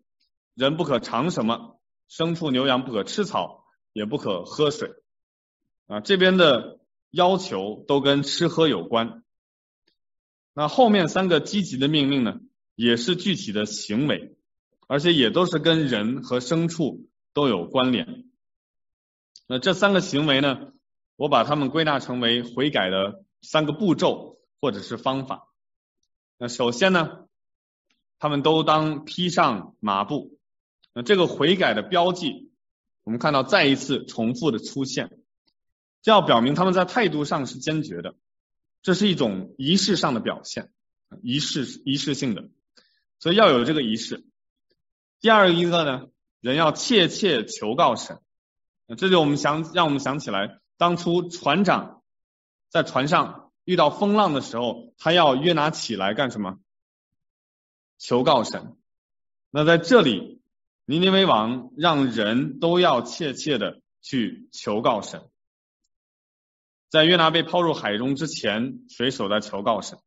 [0.56, 4.94] 人不可尝什么，牲畜牛羊不可吃草，也不可喝水。
[5.86, 6.80] 啊，这边的
[7.16, 9.24] 要求都跟吃喝有关。
[10.53, 12.39] 那后面三个积极的命令呢，
[12.76, 14.36] 也是具体的行为，
[14.88, 17.07] 而且也都是跟人和牲畜。
[17.36, 18.24] 都有关联。
[19.45, 20.72] 那这三个行为呢，
[21.18, 25.49] 我把它们归纳成为悔改的三个步骤或者是方法。
[26.38, 27.28] 那首先呢，
[28.20, 30.39] 他们都当披上麻布。
[30.93, 32.53] 那这个悔改的标记，
[33.03, 35.20] 我们看到再一次重复的出现，
[36.06, 38.14] 这要表明他们在态度上是坚决的。
[38.84, 40.70] 这是一种仪式上的表现，
[41.24, 42.47] 仪式仪式性的，
[43.18, 44.24] 所以要有这个仪式。
[45.20, 46.06] 第二一个呢？
[46.41, 48.20] 人要切切求告神，
[48.95, 52.03] 这就我们想让我们想起来，当初船长
[52.70, 56.60] 在船上遇到风浪的时候，他要约拿起来干什么？
[57.97, 58.76] 求告神。
[59.49, 60.39] 那在这里，
[60.86, 65.28] 尼尼微王让人都要切切的去求告神。
[66.96, 70.00] 在约拿被抛入海中之前，水手在求告神；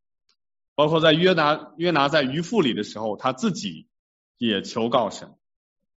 [0.73, 3.87] 包括在约拿约拿在鱼腹里的时候，他自己
[4.39, 5.35] 也求告神。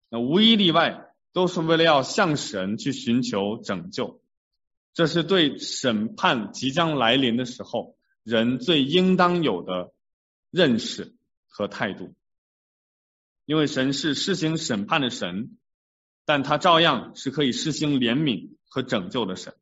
[0.09, 4.20] 那无一例外都是为了要向神去寻求拯救，
[4.93, 9.93] 这是对审判即将来临的时候人最应当有的
[10.51, 11.14] 认识
[11.47, 12.14] 和态度。
[13.47, 15.57] 因为神是施行审判的神，
[16.24, 19.55] 但他照样是可以施行怜悯和拯救的神。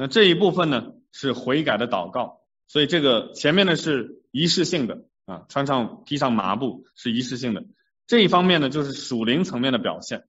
[0.00, 7.66] 那这一部分呢，是悔改的祷告，所以这个前面的是仪式性的啊，穿上披上麻布是仪式性的。
[8.06, 10.26] 这一方面呢，就是属灵层面的表现，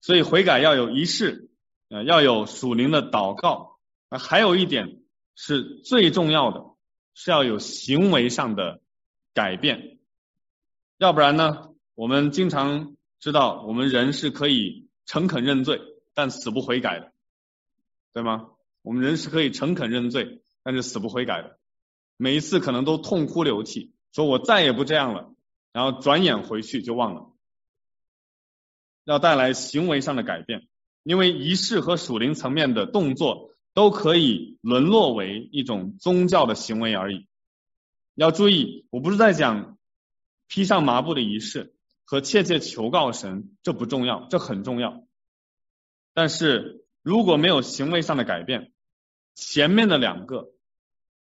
[0.00, 1.50] 所以悔改要有仪式，
[1.90, 3.76] 呃，要有属灵的祷告，
[4.08, 5.02] 啊，还有一点
[5.36, 6.64] 是最重要的，
[7.12, 8.80] 是要有行为上的
[9.34, 9.98] 改变，
[10.96, 15.82] 要不然呢，我们经常知道，我们人是可以诚恳认罪，
[16.14, 17.12] 但死不悔改的，
[18.12, 18.50] 对吗？
[18.82, 21.58] 我们人是可以诚恳认罪，但是死不悔改的，
[22.16, 25.34] 每一次可能都痛哭流涕，说我再也不这样了。
[25.72, 27.30] 然后转眼回去就忘了，
[29.04, 30.66] 要带来行为上的改变，
[31.02, 37.26] 因为仪式和属灵层面的动作都可以沦落为一种宗教的行为而已。
[38.14, 39.78] 要注意，我不是在讲
[40.48, 45.04] 披上麻布的仪式和切切求告神，这不重要，这很重要。
[46.14, 48.70] 但是如果没有行为上的改变，
[49.34, 50.50] 前面的两个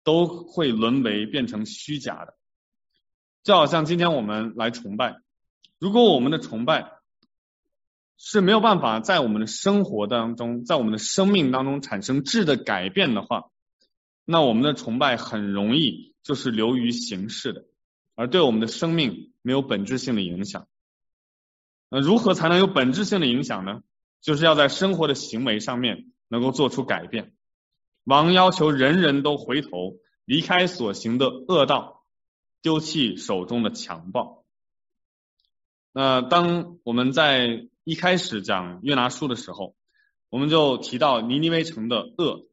[0.04, 2.34] 都会沦为变成虚假的。
[3.44, 5.18] 就好像今天我们来崇拜，
[5.78, 6.94] 如果我们的崇拜
[8.18, 13.52] 是没有办法在我们的生活当中，在我们的生命当中产生质的改变的话，
[14.26, 17.66] 那我们的崇拜很容易就是流于形式的，
[18.16, 20.68] 而对我们的生命没有本质性的影响。
[21.90, 23.84] 那如何才能有本质性的影响呢？
[24.22, 27.34] 就是要在生活的行为上面能够做出改变。
[28.04, 31.94] 王要求人人都回头，离开所行的恶道。
[32.62, 34.44] 丢弃手中的强暴。
[35.94, 39.76] 那当我们在一开始讲约拿书的时候，
[40.32, 42.48] 我们就提到尼尼微城的恶。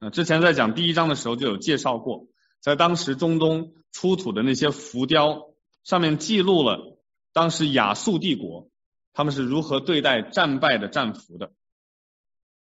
[0.00, 2.26] 那之前在讲第一章的时候就有介绍过，
[2.58, 6.98] 在当时中东出土的那些浮雕上面记录了
[7.32, 8.68] 当时亚述帝国
[9.14, 11.52] 他们是如何对待战败的战俘的，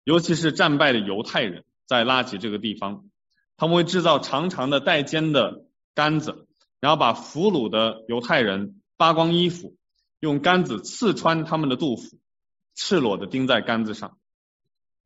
[0.02, 3.04] 尤其是战败的犹太人，在拉结这个地方，
[3.56, 6.48] 他们会制造长长的带尖的杆子。
[6.80, 9.76] 然后把俘虏的犹太人扒光衣服，
[10.18, 12.18] 用杆子刺穿他们的肚腹，
[12.74, 14.16] 赤裸的钉在杆子上。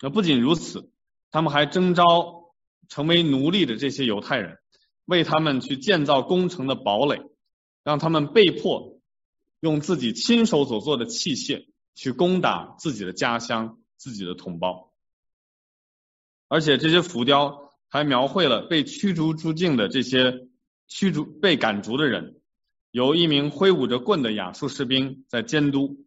[0.00, 0.92] 那不仅如此，
[1.32, 2.54] 他们还征召
[2.88, 4.58] 成为奴隶的这些犹太人，
[5.04, 7.22] 为他们去建造工程的堡垒，
[7.82, 8.93] 让他们被迫
[9.64, 14.92] 用自己亲手所做的器械去攻打自己的家乡、自己的同胞。
[16.46, 20.48] 而且这些浮雕还描绘了被驱逐出境的这些。
[20.86, 22.42] 驱逐被赶逐的人，
[22.90, 26.04] 由一名挥舞着棍的亚述士兵在监督，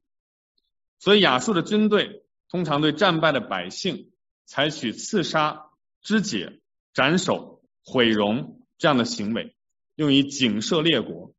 [1.00, 4.12] 所以亚述的军队通常对战败的百姓
[4.46, 5.72] 采取刺杀
[6.04, 6.62] 肢解、
[6.94, 9.56] 斩首、毁容这样的行为，
[9.96, 11.34] 用以警慑列国。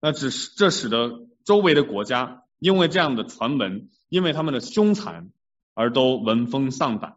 [0.00, 5.30] 那只是这使得周围的国家因为这样的传闻，因为他们的凶残
[5.74, 7.16] 而都闻风丧胆。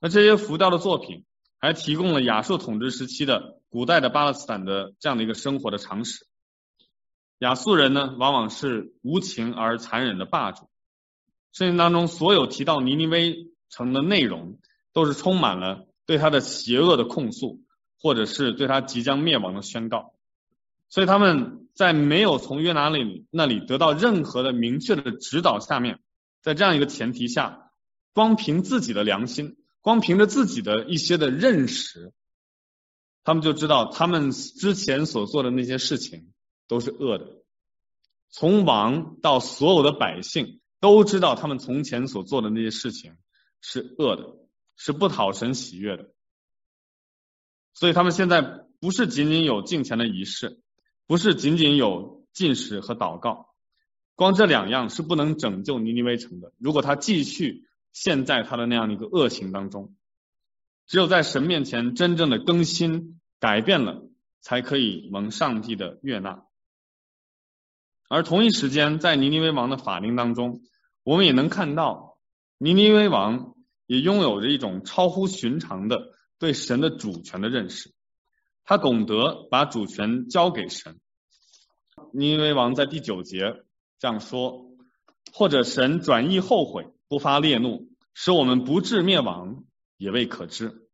[0.00, 1.24] 那这些浮雕的作品
[1.58, 6.26] 还提供了亚述统治时期的古代的巴勒斯坦的这样的一个生活的常识。
[7.38, 10.68] 亚述人呢，往往是无情而残忍的霸主。
[11.52, 14.58] 圣经当中所有提到尼尼微城的内容，
[14.92, 17.62] 都是充满了对他的邪恶的控诉，
[18.00, 20.14] 或者是对他即将灭亡的宣告。
[20.90, 26.00] 所以他们在没有从约拿里那里得到任何的明确的指导下面，
[26.42, 27.70] 在这样一个前提下，
[28.12, 32.12] 光凭自己的良心，光凭着自己的一些的认识，
[33.22, 36.32] 他们就知道他们之前所做的那些事情
[36.66, 37.26] 都是恶的。
[38.28, 43.16] 从王到所有的百姓都知道他们从前所做的那些事情
[43.60, 44.24] 是恶的，
[44.74, 46.10] 是不讨神喜悦的。
[47.74, 48.42] 所以他们现在
[48.80, 50.60] 不是仅仅有敬虔的仪式。
[51.10, 53.48] 不是仅仅有禁食和祷告，
[54.14, 56.52] 光这两样是不能拯救尼尼微城的。
[56.56, 59.96] 如果他继续陷在他的那样的一个恶行当中，
[60.86, 64.04] 只有在神面前真正的更新改变了，
[64.40, 66.44] 才可以蒙上帝的悦纳。
[68.08, 70.62] 而同一时间，在尼尼微王的法令当中，
[71.02, 72.18] 我们也能看到
[72.56, 73.56] 尼尼微王
[73.86, 77.92] 也拥有着一种超乎寻常的对神的主权的认识。
[78.70, 81.00] 他懂得把主权交给神。
[82.12, 83.64] 尼尼微王在第九节
[83.98, 84.64] 这样说
[85.34, 89.64] ：“或者神转意后悔，不发烈怒，使我们不至灭亡，
[89.96, 90.86] 也未可知。”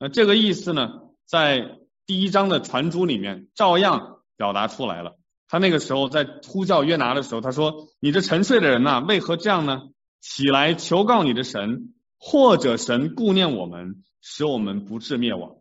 [0.00, 0.88] 那这个意思呢，
[1.26, 5.18] 在第一章的传主里面照样表达出来了。
[5.48, 9.82] 他那个时候在呼叫约拿的时候，他说：“你这沉睡的人呐，为何这样呢？
[10.22, 15.56] 起来求告你的神，或者神顾念我们，使我们不至灭亡。”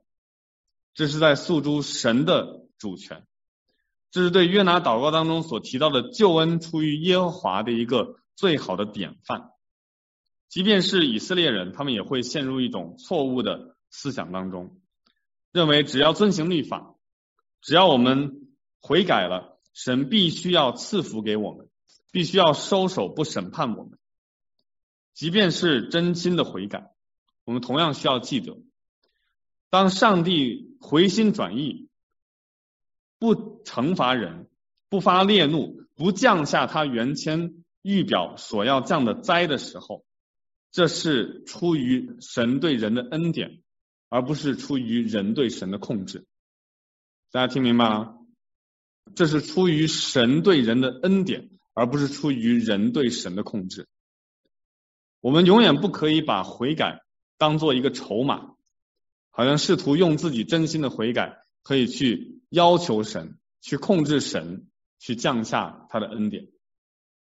[1.00, 3.26] 这是在诉诸神的主权，
[4.12, 9.52] 这是对约拿祷告当中所提到的救恩出于耶和华的一个最好的典范。
[10.50, 14.82] 即便是以色列人，他们也会陷入一种错误的思想当中，
[15.54, 16.96] 认为只要遵行律法，
[17.62, 18.50] 只要我们
[18.82, 21.70] 悔改了，神必须要赐福给我们，
[22.12, 23.98] 必须要收手不审判我们。
[25.14, 26.92] 即便是真心的悔改，
[27.46, 28.58] 我们同样需要记得。
[29.70, 31.90] 当上帝回心转意，
[33.20, 34.48] 不惩罚人，
[34.90, 40.04] 不发烈怒，不降下他原先预表所要降的灾的时候，
[40.72, 43.62] 这是出于神对人的恩典，
[44.10, 46.26] 而不是出于人对神的控制。
[47.32, 48.16] 大家听明白吗？
[49.16, 53.88] 这是出于神对人的恩典，而不是出于人对神的控制。
[55.20, 57.02] 我们永远不可以把悔改
[57.38, 58.56] 当做一个筹码。
[59.40, 64.68] 好像试图用自己真心的悔改，可以去要求神，去控制神，
[65.00, 66.50] 去降下他的恩典。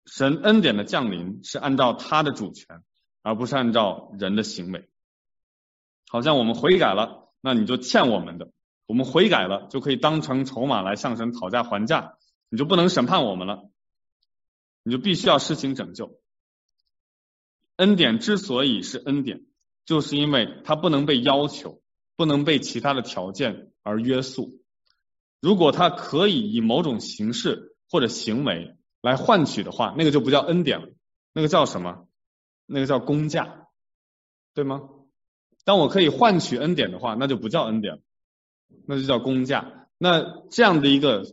[0.07, 2.82] 神恩典的降临是按照他的主权，
[3.22, 4.89] 而不是按照人的行为。
[6.07, 8.47] 好像我们悔改了，那你就欠我们的；
[8.88, 12.18] 我们悔改了，就可以当成筹码来向神讨价还价，
[12.49, 13.70] 你就不能审判我们了，
[14.82, 16.20] 你就必须要施行拯救。
[17.76, 19.45] 恩典之所以是恩典，
[19.86, 21.84] 就是因为它不能被要求。
[22.20, 24.59] 不能被其他的条件而约束。
[25.39, 30.89] 如果他可以以某种形式或者行为来换取的话，那个就不叫恩典了，
[31.32, 32.09] 那个叫什么？
[32.65, 33.70] 那个叫工价，
[34.53, 34.82] 对吗？
[35.63, 38.01] 当我可以换取恩典的话，那就不叫恩典了，
[38.86, 39.88] 那就叫工价。
[39.97, 41.24] 那这样的一个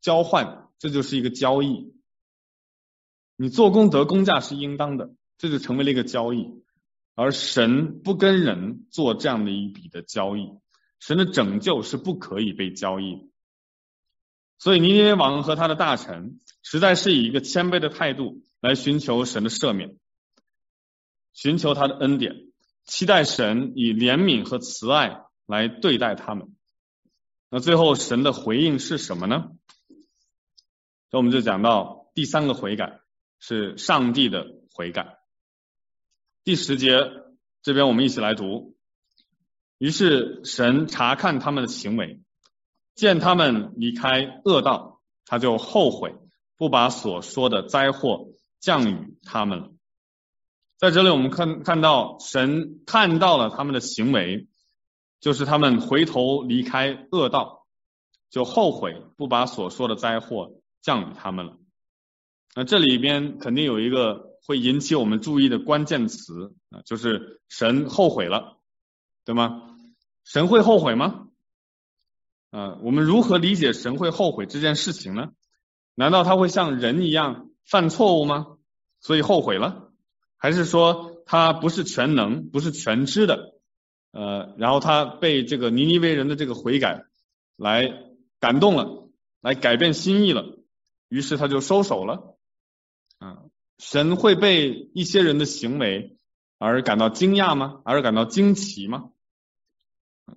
[0.00, 1.92] 交换，这就是一个交易。
[3.34, 6.62] 你做功德，工价是应当的，这就成为了一个交易。
[7.16, 10.50] 而神不跟人做这样的一笔的交易，
[11.00, 13.22] 神的拯救是不可以被交易的。
[14.58, 19.96] 所以尼尼王和他的大臣实在是以一个谦卑的态度来寻求神的赦免，
[21.32, 22.34] 寻求他的恩典，
[22.84, 26.54] 期待神以怜悯和慈爱来对待他们。
[27.48, 29.52] 那最后神的回应是什么呢？
[31.10, 33.00] 那我们就讲到第三个悔改，
[33.40, 35.15] 是上帝的悔改。
[36.46, 37.10] 第十节，
[37.64, 38.76] 这边我们一起来读。
[39.78, 42.20] 于是神查看他们的行为，
[42.94, 46.14] 见他们离开恶道，他就后悔，
[46.56, 48.28] 不把所说的灾祸
[48.60, 49.72] 降与他们了。
[50.78, 54.46] 在这里，我们看看到神看到了他们的行为，
[55.18, 57.66] 就是他们回头离开恶道，
[58.30, 61.56] 就后悔，不把所说的灾祸降与他们了。
[62.54, 68.58] 那这里边肯定有一个会引起我们注意的关键词啊，就是神后悔了，
[69.24, 69.76] 对吗？
[70.24, 71.28] 神会后悔吗？
[72.50, 75.32] 啊，我们如何理解神会后悔这件事情呢？
[75.94, 78.58] 难道他会像人一样犯错误吗？
[79.00, 79.92] 所以后悔了？
[80.36, 83.54] 还是说他不是全能，不是全知的？
[84.12, 87.04] 呃，然后他被这个尼尼微人的这个悔改
[87.56, 87.92] 来
[88.38, 89.08] 感动了，
[89.40, 90.58] 来改变心意了，
[91.08, 92.36] 于是他就收手了。
[93.18, 93.42] 啊，
[93.78, 96.16] 神会被一些人的行为
[96.58, 97.80] 而感到惊讶吗？
[97.84, 99.10] 而感到惊奇吗？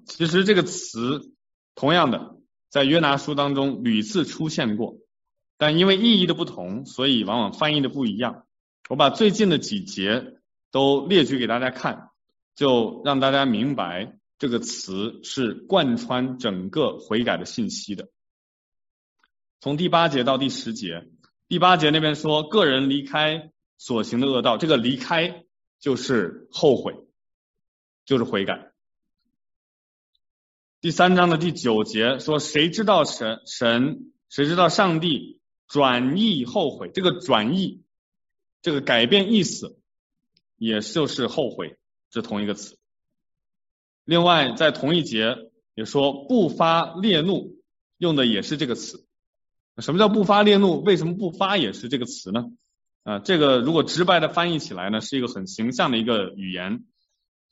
[0.05, 1.33] 其实这个词
[1.75, 2.37] 同样的
[2.69, 4.97] 在约拿书当中屡次出现过，
[5.57, 8.45] 但因为意义的不同，所以往往翻译的不一样。
[8.89, 10.37] 我把最近的几节
[10.71, 12.07] 都列举给大家看。
[12.55, 18.09] 就让大家明白这个词是贯穿整个悔改的信息的。
[19.61, 21.07] 从第八节到第十节，
[21.49, 25.43] 第八节那边说个人离开所行的恶道，这个离开
[25.79, 26.95] 就是后悔，
[28.05, 28.71] 就是悔改。
[30.79, 37.83] 第三章的第九节说谁知道神神谁知道上帝转意后悔，这个转意
[38.61, 39.81] 这个改变意思，
[40.55, 41.75] 也就是后悔。
[42.11, 42.79] 是同一个词。
[44.03, 47.61] 另外，在同一节也说不发烈怒，
[47.97, 49.05] 用的也是这个词。
[49.81, 50.81] 什么叫不发烈怒？
[50.81, 52.45] 为什么不发也是这个词呢？
[53.03, 56.83] 啊，这个如果直白的翻译起来呢，是一个很形象的一个语言。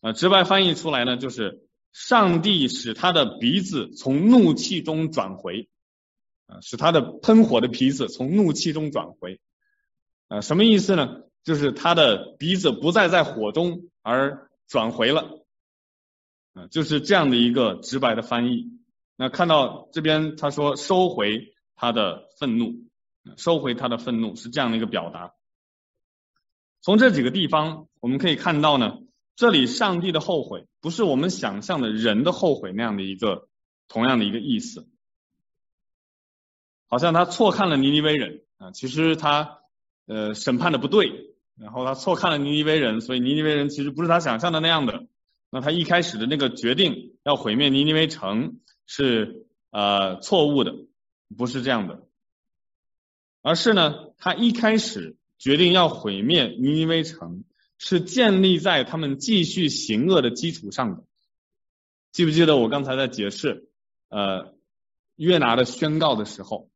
[0.01, 5.69] 啊，直白翻译出来呢，就是上帝使他的鼻子从怒气中转回，
[6.45, 9.39] 啊，使他的喷火的鼻子从怒气中转回。
[10.28, 11.23] 啊，什么意思呢？
[11.43, 15.45] 就是他的鼻子不再在火中，而转回了，
[16.53, 18.65] 啊，就是这样的一个直白的翻译。
[19.15, 22.84] 那看到这边他说收回他的愤怒，
[23.38, 25.32] 收回他的愤怒是这样的一个表达。
[26.82, 28.97] 从这几个地方我们可以看到呢，
[29.38, 33.47] 这里上帝的后悔不是我们想象的人的后悔那样的一个
[33.88, 34.89] 同样的一个意思，
[36.89, 39.59] 好像他错看了尼尼微人啊，其实他
[40.05, 41.34] 呃审判的不对。
[41.59, 45.07] 然后他错看了尼尼微人，所以尼尼微人其实不是他想象的那样的。
[45.49, 50.75] 那他一开始的那个决定要毁灭尼尼微城是呃错误的，
[51.36, 52.07] 不是这样的，
[53.41, 57.43] 而是呢，他一开始决定要毁灭尼尼微城
[57.78, 61.03] 是建立在他们继续行恶的基础上的。
[62.11, 63.67] 记不记得我刚才在解释
[64.09, 64.55] 呃
[65.15, 66.69] 约拿的宣告的时候，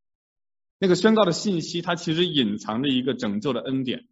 [0.78, 4.08] 那个宣告的信息，它其实隐藏着一个拯救的恩典。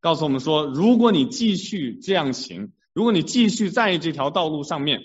[0.00, 5.00] 告诉我们说，如果你继续这样行，如果你继续在这条道路上面，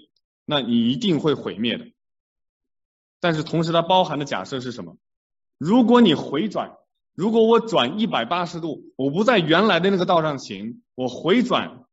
[0.45, 1.87] 那你一定会毁灭的。
[3.23, 4.97] 但是同时，它包含的假设是什么？
[5.57, 6.75] 如果你回转，
[7.13, 11.85] 如果我转一百八十度，我不在原来的那个道上行，我回转，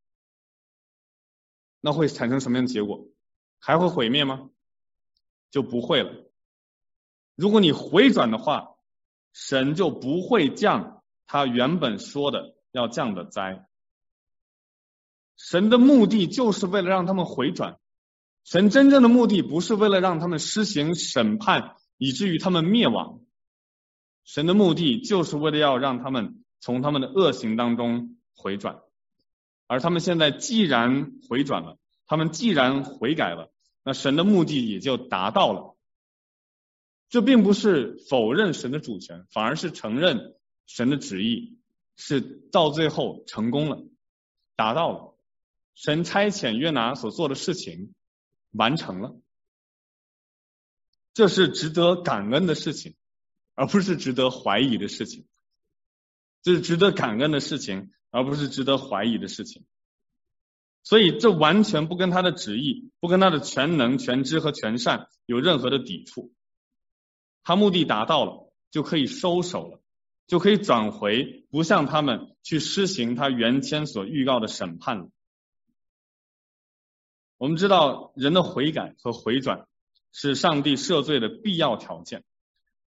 [1.80, 3.06] 那会产生什么样的结果？
[3.60, 4.50] 还会毁灭吗？
[5.52, 6.10] 就不会了。
[7.36, 8.74] 如果你回转的话，
[9.32, 12.56] 神就不会降他原本说的。
[12.72, 13.68] 要降的灾，
[15.36, 17.78] 神的目的就是为了让他们回转。
[18.44, 23.20] 神真正的目的不是为了让他们施行审判，以至于他们灭亡。
[24.24, 28.80] 神的目的就是为了要让他们从他们的恶行当中回转。
[29.66, 33.52] 而他们现在既然回转了，他们既然悔改了，
[33.84, 35.76] 那神的目的也就达到了。
[37.08, 40.34] 这并不是否认神的主权，反而是承认
[40.66, 41.56] 神的旨意。
[42.02, 43.84] 是到最后成功了，
[44.56, 45.14] 达到了，
[45.74, 47.92] 神差遣约拿所做的事情
[48.50, 49.16] 完成了，
[51.14, 52.94] 这是值得感恩的事情，
[53.54, 55.26] 而不是值得怀疑的事情。
[56.42, 59.64] 这是值得感恩的事情，而不是值得怀疑的事情。
[60.82, 66.32] 所以这完全不跟他的旨意，不跟他的全能、全知和全善有任何的抵触。
[67.42, 69.80] 他目的达到了，就可以收手了。
[70.26, 75.10] 就可以转回，不向他们去施行他原先所预告的审判了。
[77.40, 79.66] 我们知道，人的悔改和回转
[80.12, 82.22] 是上帝赦罪的必要条件，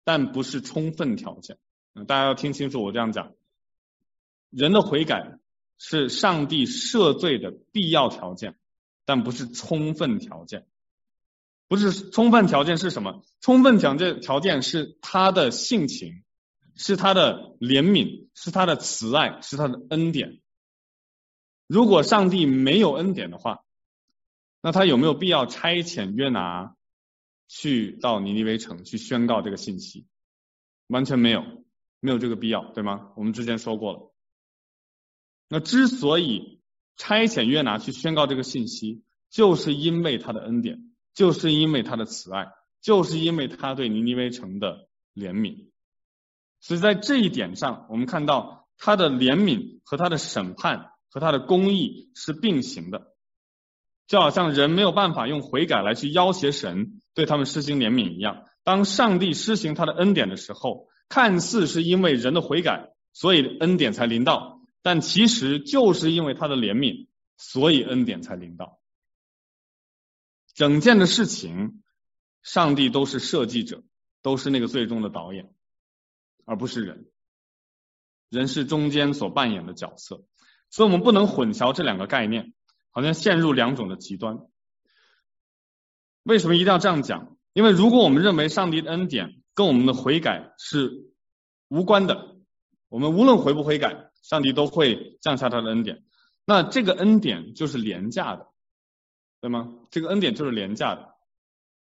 [0.04, 1.60] 但不是充分条件。
[1.94, 3.34] 嗯大家要听清楚，我这样讲，
[4.50, 5.38] 人的悔改
[5.78, 8.56] 是上帝赦罪的必要条件，
[9.06, 10.66] 但不是充分条件。
[11.68, 13.22] 不是充分条件是什么？
[13.42, 16.24] 充分条件条件是他的性情。
[16.82, 20.40] 是他的怜悯，是他的慈爱，是他的恩典。
[21.68, 23.66] 如果上帝没有恩典的话，
[24.62, 26.76] 那他有没有必要差遣约拿
[27.48, 30.06] 去到尼尼微城去宣告这个信息？
[30.88, 31.44] 完全没有，
[32.00, 33.12] 没有这个必要，对吗？
[33.16, 34.14] 我们之前说过了。
[35.48, 36.62] 那之所以
[36.98, 42.52] 差遣约拿去宣告这个信息，就是因为他的恩典，就是因为他的慈爱，
[42.82, 45.70] 就是因为他对尼尼微城的怜悯。
[46.60, 53.16] 所以在这一点上，我们看到他的怜悯和他的审判和他的公义是并行的，
[54.10, 58.44] 就好像人没有办法用悔改来去要挟神对他们施行怜悯一样。
[58.64, 67.08] 当上帝施行他的恩典的时候，看似是因为人的悔改，所以恩典才临到，但其实就是因为他的怜悯，
[67.38, 68.80] 所以恩典才临到。
[70.56, 71.84] 整件的事情，
[72.42, 73.84] 上帝都是设计者，
[74.22, 75.54] 都是那个最终的导演。
[76.46, 77.06] 而不是人，
[78.30, 80.24] 人是中间所扮演的角色，
[80.72, 82.56] 所以我们不能混淆这两个概念，
[83.00, 84.40] 好像陷入两种的极端。
[86.24, 87.38] 为什么一定要这样讲？
[87.54, 91.14] 因为如果我们认为上帝的恩典跟我们的悔改是
[91.70, 92.36] 无关的，
[92.90, 96.04] 我们无论悔不悔改，上帝都会降下他的恩典，
[96.44, 98.48] 那这个恩典就是廉价的，
[99.40, 99.74] 对吗？
[99.92, 101.16] 这个恩典就是廉价的，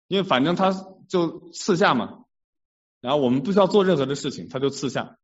[0.07, 0.71] 因为反正他
[1.09, 2.25] 就赐下嘛。
[3.01, 5.17] 然后我们不需要做任何的事情，他就赐下，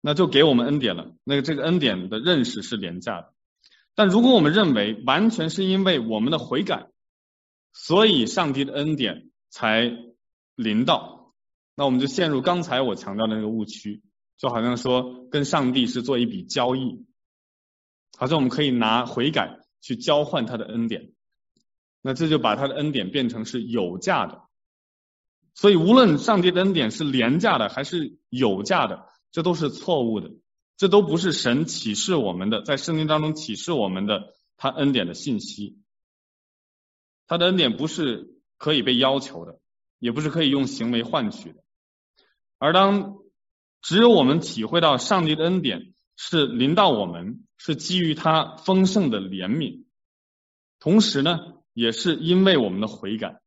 [0.00, 1.16] 那就给我们恩典了。
[1.24, 3.33] 那个这个恩典的认识是廉价的。
[3.94, 6.88] 但如果我们认为完全是因为我们的悔改，
[7.72, 9.92] 所以上帝的恩典才
[10.54, 11.32] 临到，
[11.76, 14.02] 那我们就陷入刚才我强调的那个误区，
[14.36, 17.04] 就好像说跟上帝是做一笔交易，
[18.16, 21.12] 好像我们可以拿悔改去交换他的恩典，
[22.02, 24.42] 那这就把他的恩典变成是有价的。
[25.56, 30.32] 所以，无论上帝的恩典是廉价的还是有价的，这都是错误的，
[30.76, 35.78] 这都不是神启示我们的，在圣经当中启示我们的他恩典的信息。
[37.26, 39.60] 他的恩典不是可以被要求的，
[39.98, 41.62] 也不是可以用行为换取的。
[42.58, 43.16] 而当
[43.80, 49.84] 只有我们体会到上帝的恩典是临到我们，是基于他丰盛的怜悯，
[50.80, 53.40] 同时呢，也是因为我们的悔改。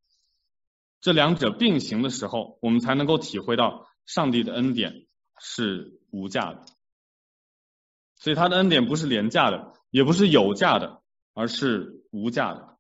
[1.02, 5.06] 这两者并行的时候，我们才能够体会到上帝的恩典
[5.40, 6.66] 是无价的。
[8.20, 11.02] 所以他的恩典不是廉价的，也不是有价的，
[11.34, 12.78] 而是无价的。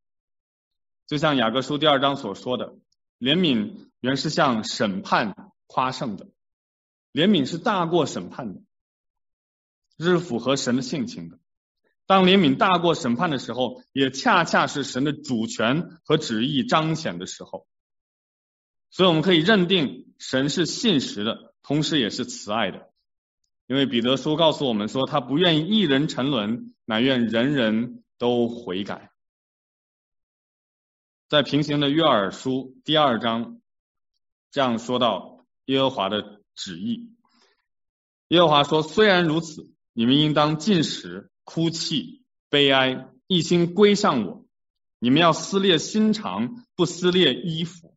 [1.06, 2.76] 就像雅各书第二章所说的，
[3.20, 6.28] 怜悯原是向审判夸胜的，
[7.14, 8.62] 怜悯是大过审判的，
[10.00, 11.40] 是符合神的性情的。
[12.06, 17.68] 当怜悯大过审判的时候，也恰恰是神的主权和旨意彰显的时候。
[18.90, 22.90] 所以我们可以认定神是信实的，同时也是慈爱的，
[23.68, 29.12] 因为彼得书告诉我们说，他不愿意一人沉沦，乃愿人人都悔改。
[31.28, 33.60] 在平行的约珥书第二章
[34.50, 37.12] 这样说到耶和华的旨意，
[38.30, 44.46] 耶和华说：虽然如此，你们应当禁食、哭泣、悲哀，一心归向我。
[45.00, 47.96] 你们要撕裂心肠，不撕裂衣服。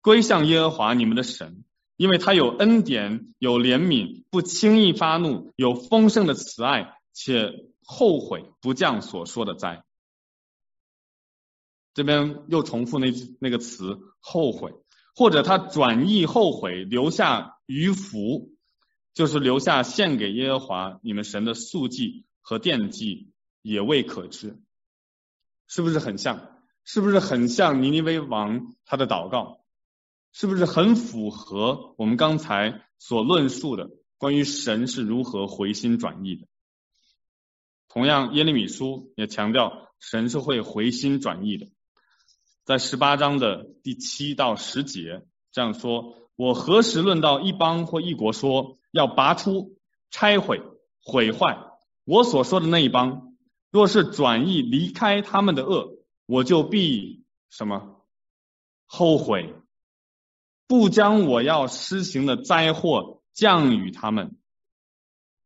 [0.00, 1.64] 归向耶和华你们的神，
[1.96, 7.52] 因为他有恩典，有怜悯，不轻易发怒，有丰盛的慈爱，且
[7.84, 9.84] 后悔不降所说的灾。
[11.94, 14.74] 这边又重复那那个词后悔，
[15.14, 18.50] 或者他转意后悔，留下余福，
[19.14, 23.30] 就是留下献给耶和华你们神的素祭和奠祭，
[23.62, 24.60] 也未可知。
[25.68, 26.58] 是不是很像？
[26.82, 29.60] 是不是很像尼尼微王他的祷告？
[30.32, 33.90] 是不是很符合我们刚才所论述的
[34.24, 36.46] 关于神是如何回心转意的？
[37.88, 41.66] 同样，耶利米书也强调神是会回心转意的，
[42.64, 49.76] 在十八章的第七到十节这样说：“我何时论到一邦或一国说要拔出、
[50.10, 50.62] 拆毁、
[51.02, 51.58] 毁坏
[52.06, 53.36] 我所说的那一邦，
[53.70, 58.00] 若是转意离开他们的恶，我就必什么
[58.86, 59.54] 后悔。”
[60.66, 64.38] 不将我要施行的灾祸降与他们。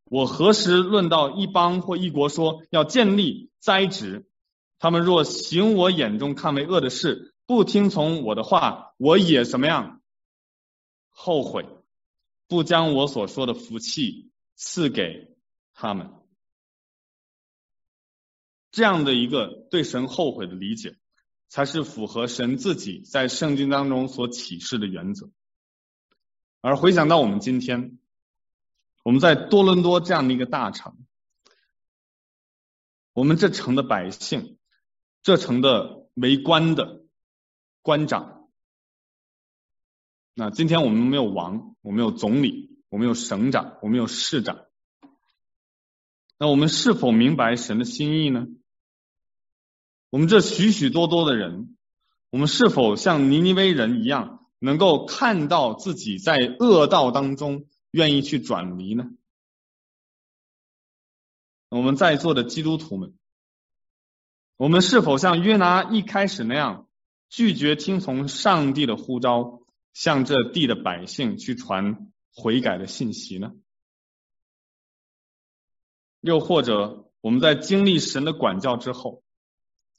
[0.05, 4.29] 我何时论到一邦或一国说要建立栽植，
[4.77, 10.01] 他们若行我眼中看为恶的事，不听从我的话，我也什么样？
[11.09, 11.67] 后悔，
[12.47, 15.35] 不将我所说的福气赐给
[15.73, 16.11] 他们。
[18.71, 20.95] 这样的一个对神后悔的理解。
[21.51, 25.31] 才是符合神自己在圣经当中所启示的原则。
[26.61, 27.97] 而回想到我们今天，
[29.03, 30.97] 我们在多伦多这样的一个大城，
[33.13, 34.57] 我们这城的百姓，
[35.23, 37.05] 这城的为官的
[37.81, 38.49] 官长，
[40.33, 44.65] 那今天我们没有王，我们有总理，我们有省长，我们有市长，
[46.37, 48.47] 那我们是否明白神的心意呢？
[50.09, 51.77] 我们这许许多多的人，
[52.31, 59.09] 我们是否像尼尼微人一样，能够看到自己在恶道当中，愿意去转离呢？
[61.69, 63.13] 我们在座的基督徒们，
[64.57, 66.87] 我们是否像约拿一开始那样，
[67.29, 69.61] 拒绝听从上帝的呼召，
[69.93, 73.53] 向这地的百姓去传悔改的信息呢？
[76.21, 79.23] 又或者我们在经历神的管教之后，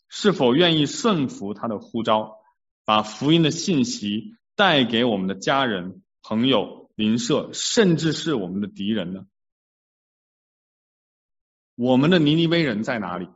[0.09, 2.37] 是否愿意顺服他的呼召，
[2.85, 9.25] 把福音的信息带给我们的家人、朋友、邻舍，甚至是我们的敌人呢？
[11.77, 13.27] 我们的尼尼微人在哪里？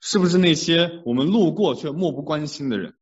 [0.00, 2.94] 是不是那些我们路过却漠不关心的人？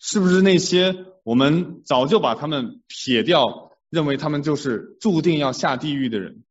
[0.00, 6.42] 是不是那些我们早就把他们撇掉，认为他们就是注定要下地狱的人？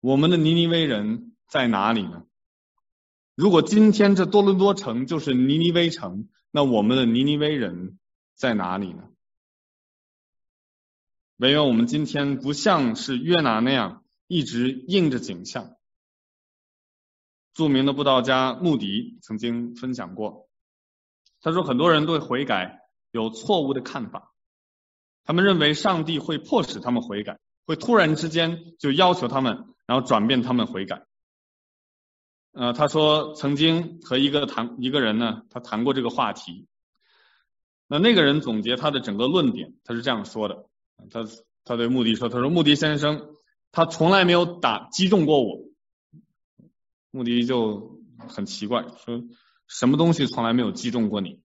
[0.00, 2.26] 我们的尼尼微人在哪里呢？
[3.34, 7.98] 如果今天这多伦多城就是尼尼微城，那我们的尼尼微人
[8.34, 9.08] 在哪里呢？
[11.36, 15.76] 唯愿我们今天不像是约拿那样一直应着景象。
[17.54, 20.48] 著名的布道家穆迪曾经分享过，
[21.40, 22.80] 他说很多人对悔改
[23.10, 24.32] 有错误的看法，
[25.24, 29.74] 他们认为上帝会迫使他们悔改，会突然之间就要求他们。
[29.88, 31.07] 然后转变他们悔改。
[32.52, 36.66] 呃，他说曾经和一个谈一个人呢，他谈过这个话题。
[37.86, 40.66] 那那个人总结他的整个论点，他是这样说的：
[41.10, 41.26] 他
[41.64, 43.34] 他对穆迪说，他说穆迪先生，
[43.70, 45.60] 他从来没有打击中过我。
[47.10, 49.22] 穆迪就很奇怪，说
[49.66, 51.40] 什么东西从来没有击中过你？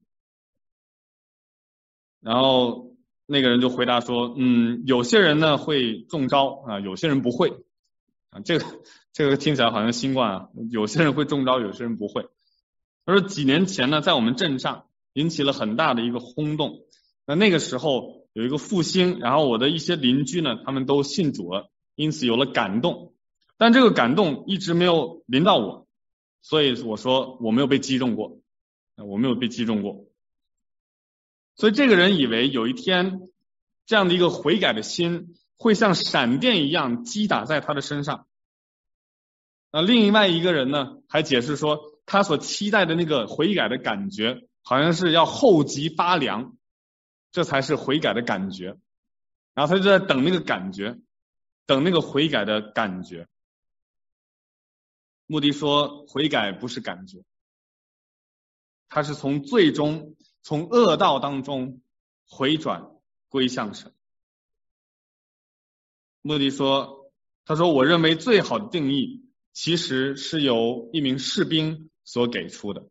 [2.19, 2.95] 然后
[3.25, 7.63] 那个人就回答说，嗯，有些人呢会中招啊，有些人不会。
[8.33, 8.65] 啊，这个
[9.11, 12.27] 这个听起来好像新冠啊，有些人会中招，有些人不会。
[13.05, 16.81] 他说几年前呢，在我们镇上引起了很大的一个轰动。
[17.27, 23.13] 那那个时候有一个复兴，然后我的一些邻居呢，他们都信主了，因此有了感动。
[23.57, 25.87] 但这个感动一直没有临到我，
[26.41, 28.39] 所以我说我没有被击中过，
[28.97, 30.05] 我没有被击中过。
[31.55, 33.21] 所以这个人以为有一天
[33.85, 35.35] 这样的一个悔改的心。
[35.57, 38.27] 会像闪电一样击打在他的身上。
[39.71, 46.55] 那另外一个人呢，还解释说，他所期待的那个悔改的感觉，好像是要后脊发凉，
[47.31, 48.77] 这才是悔改的感觉。
[49.53, 50.99] 然后他就在等那个感觉，
[51.65, 53.27] 等那个悔改的感觉。
[55.25, 57.23] 穆迪说，悔改不是感觉，
[58.89, 61.81] 他是从最终从恶道当中
[62.27, 62.91] 回转
[63.29, 63.93] 归向神。
[66.25, 67.11] 穆迪说
[67.43, 72.87] ：“他说，我认为最好的定义其实是由一名士兵所给出的。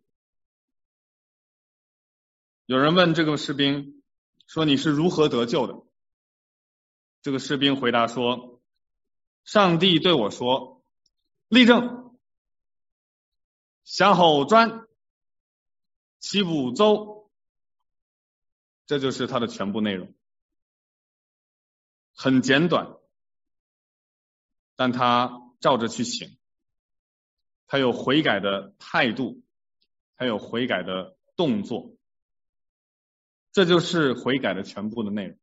[2.66, 4.02] 有人问这个士兵
[4.46, 5.82] 说：‘你是如何得救的？’
[7.22, 8.60] 这个士兵回答说
[9.44, 10.84] ：‘上帝对我说，
[11.48, 12.18] 立正，
[13.82, 14.86] 向后转，
[16.18, 17.30] 齐步走。’
[18.84, 20.12] 这就是他的全部内容，
[22.14, 22.94] 很简短。”
[24.82, 26.36] 但他照着去行，
[27.68, 29.40] 他有悔改的态度，
[30.16, 31.94] 他有悔改的动作，
[33.52, 35.38] 这就是悔改的全部的内容。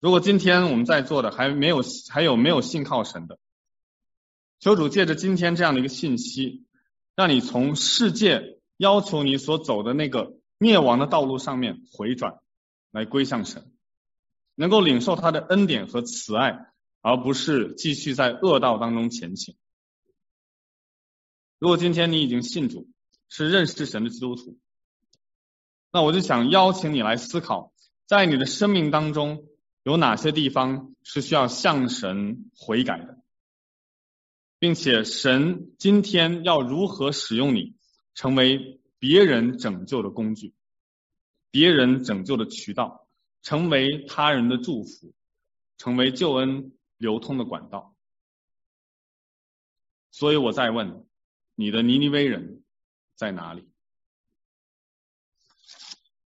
[0.00, 3.38] 如果今天我们在座的还没有还有没有信靠神的，
[4.60, 6.66] 求主借着今天这样的一个信息，
[7.14, 12.34] 让你从世界要求你所走的那个灭亡的道路上面回转，
[12.90, 13.72] 来归向神，
[14.56, 16.70] 能够领受他的恩典和慈爱。
[17.04, 19.54] 而不是继续在恶道当中前行。
[21.58, 22.88] 如果今天你已经信主，
[23.28, 24.58] 是认识神的基督徒，
[25.92, 27.74] 那我就想邀请你来思考，
[28.06, 29.44] 在你的生命当中
[29.82, 33.18] 有哪些地方是需要向神悔改的，
[34.58, 37.76] 并且神今天要如何使用你，
[38.14, 40.54] 成为别人拯救的工具，
[41.50, 43.06] 别人拯救的渠道，
[43.42, 45.12] 成为他人的祝福，
[45.76, 46.72] 成为救恩
[47.04, 47.94] 流通的管道，
[50.10, 51.06] 所以我再问，
[51.54, 52.64] 你的尼尼微人
[53.14, 53.73] 在哪里？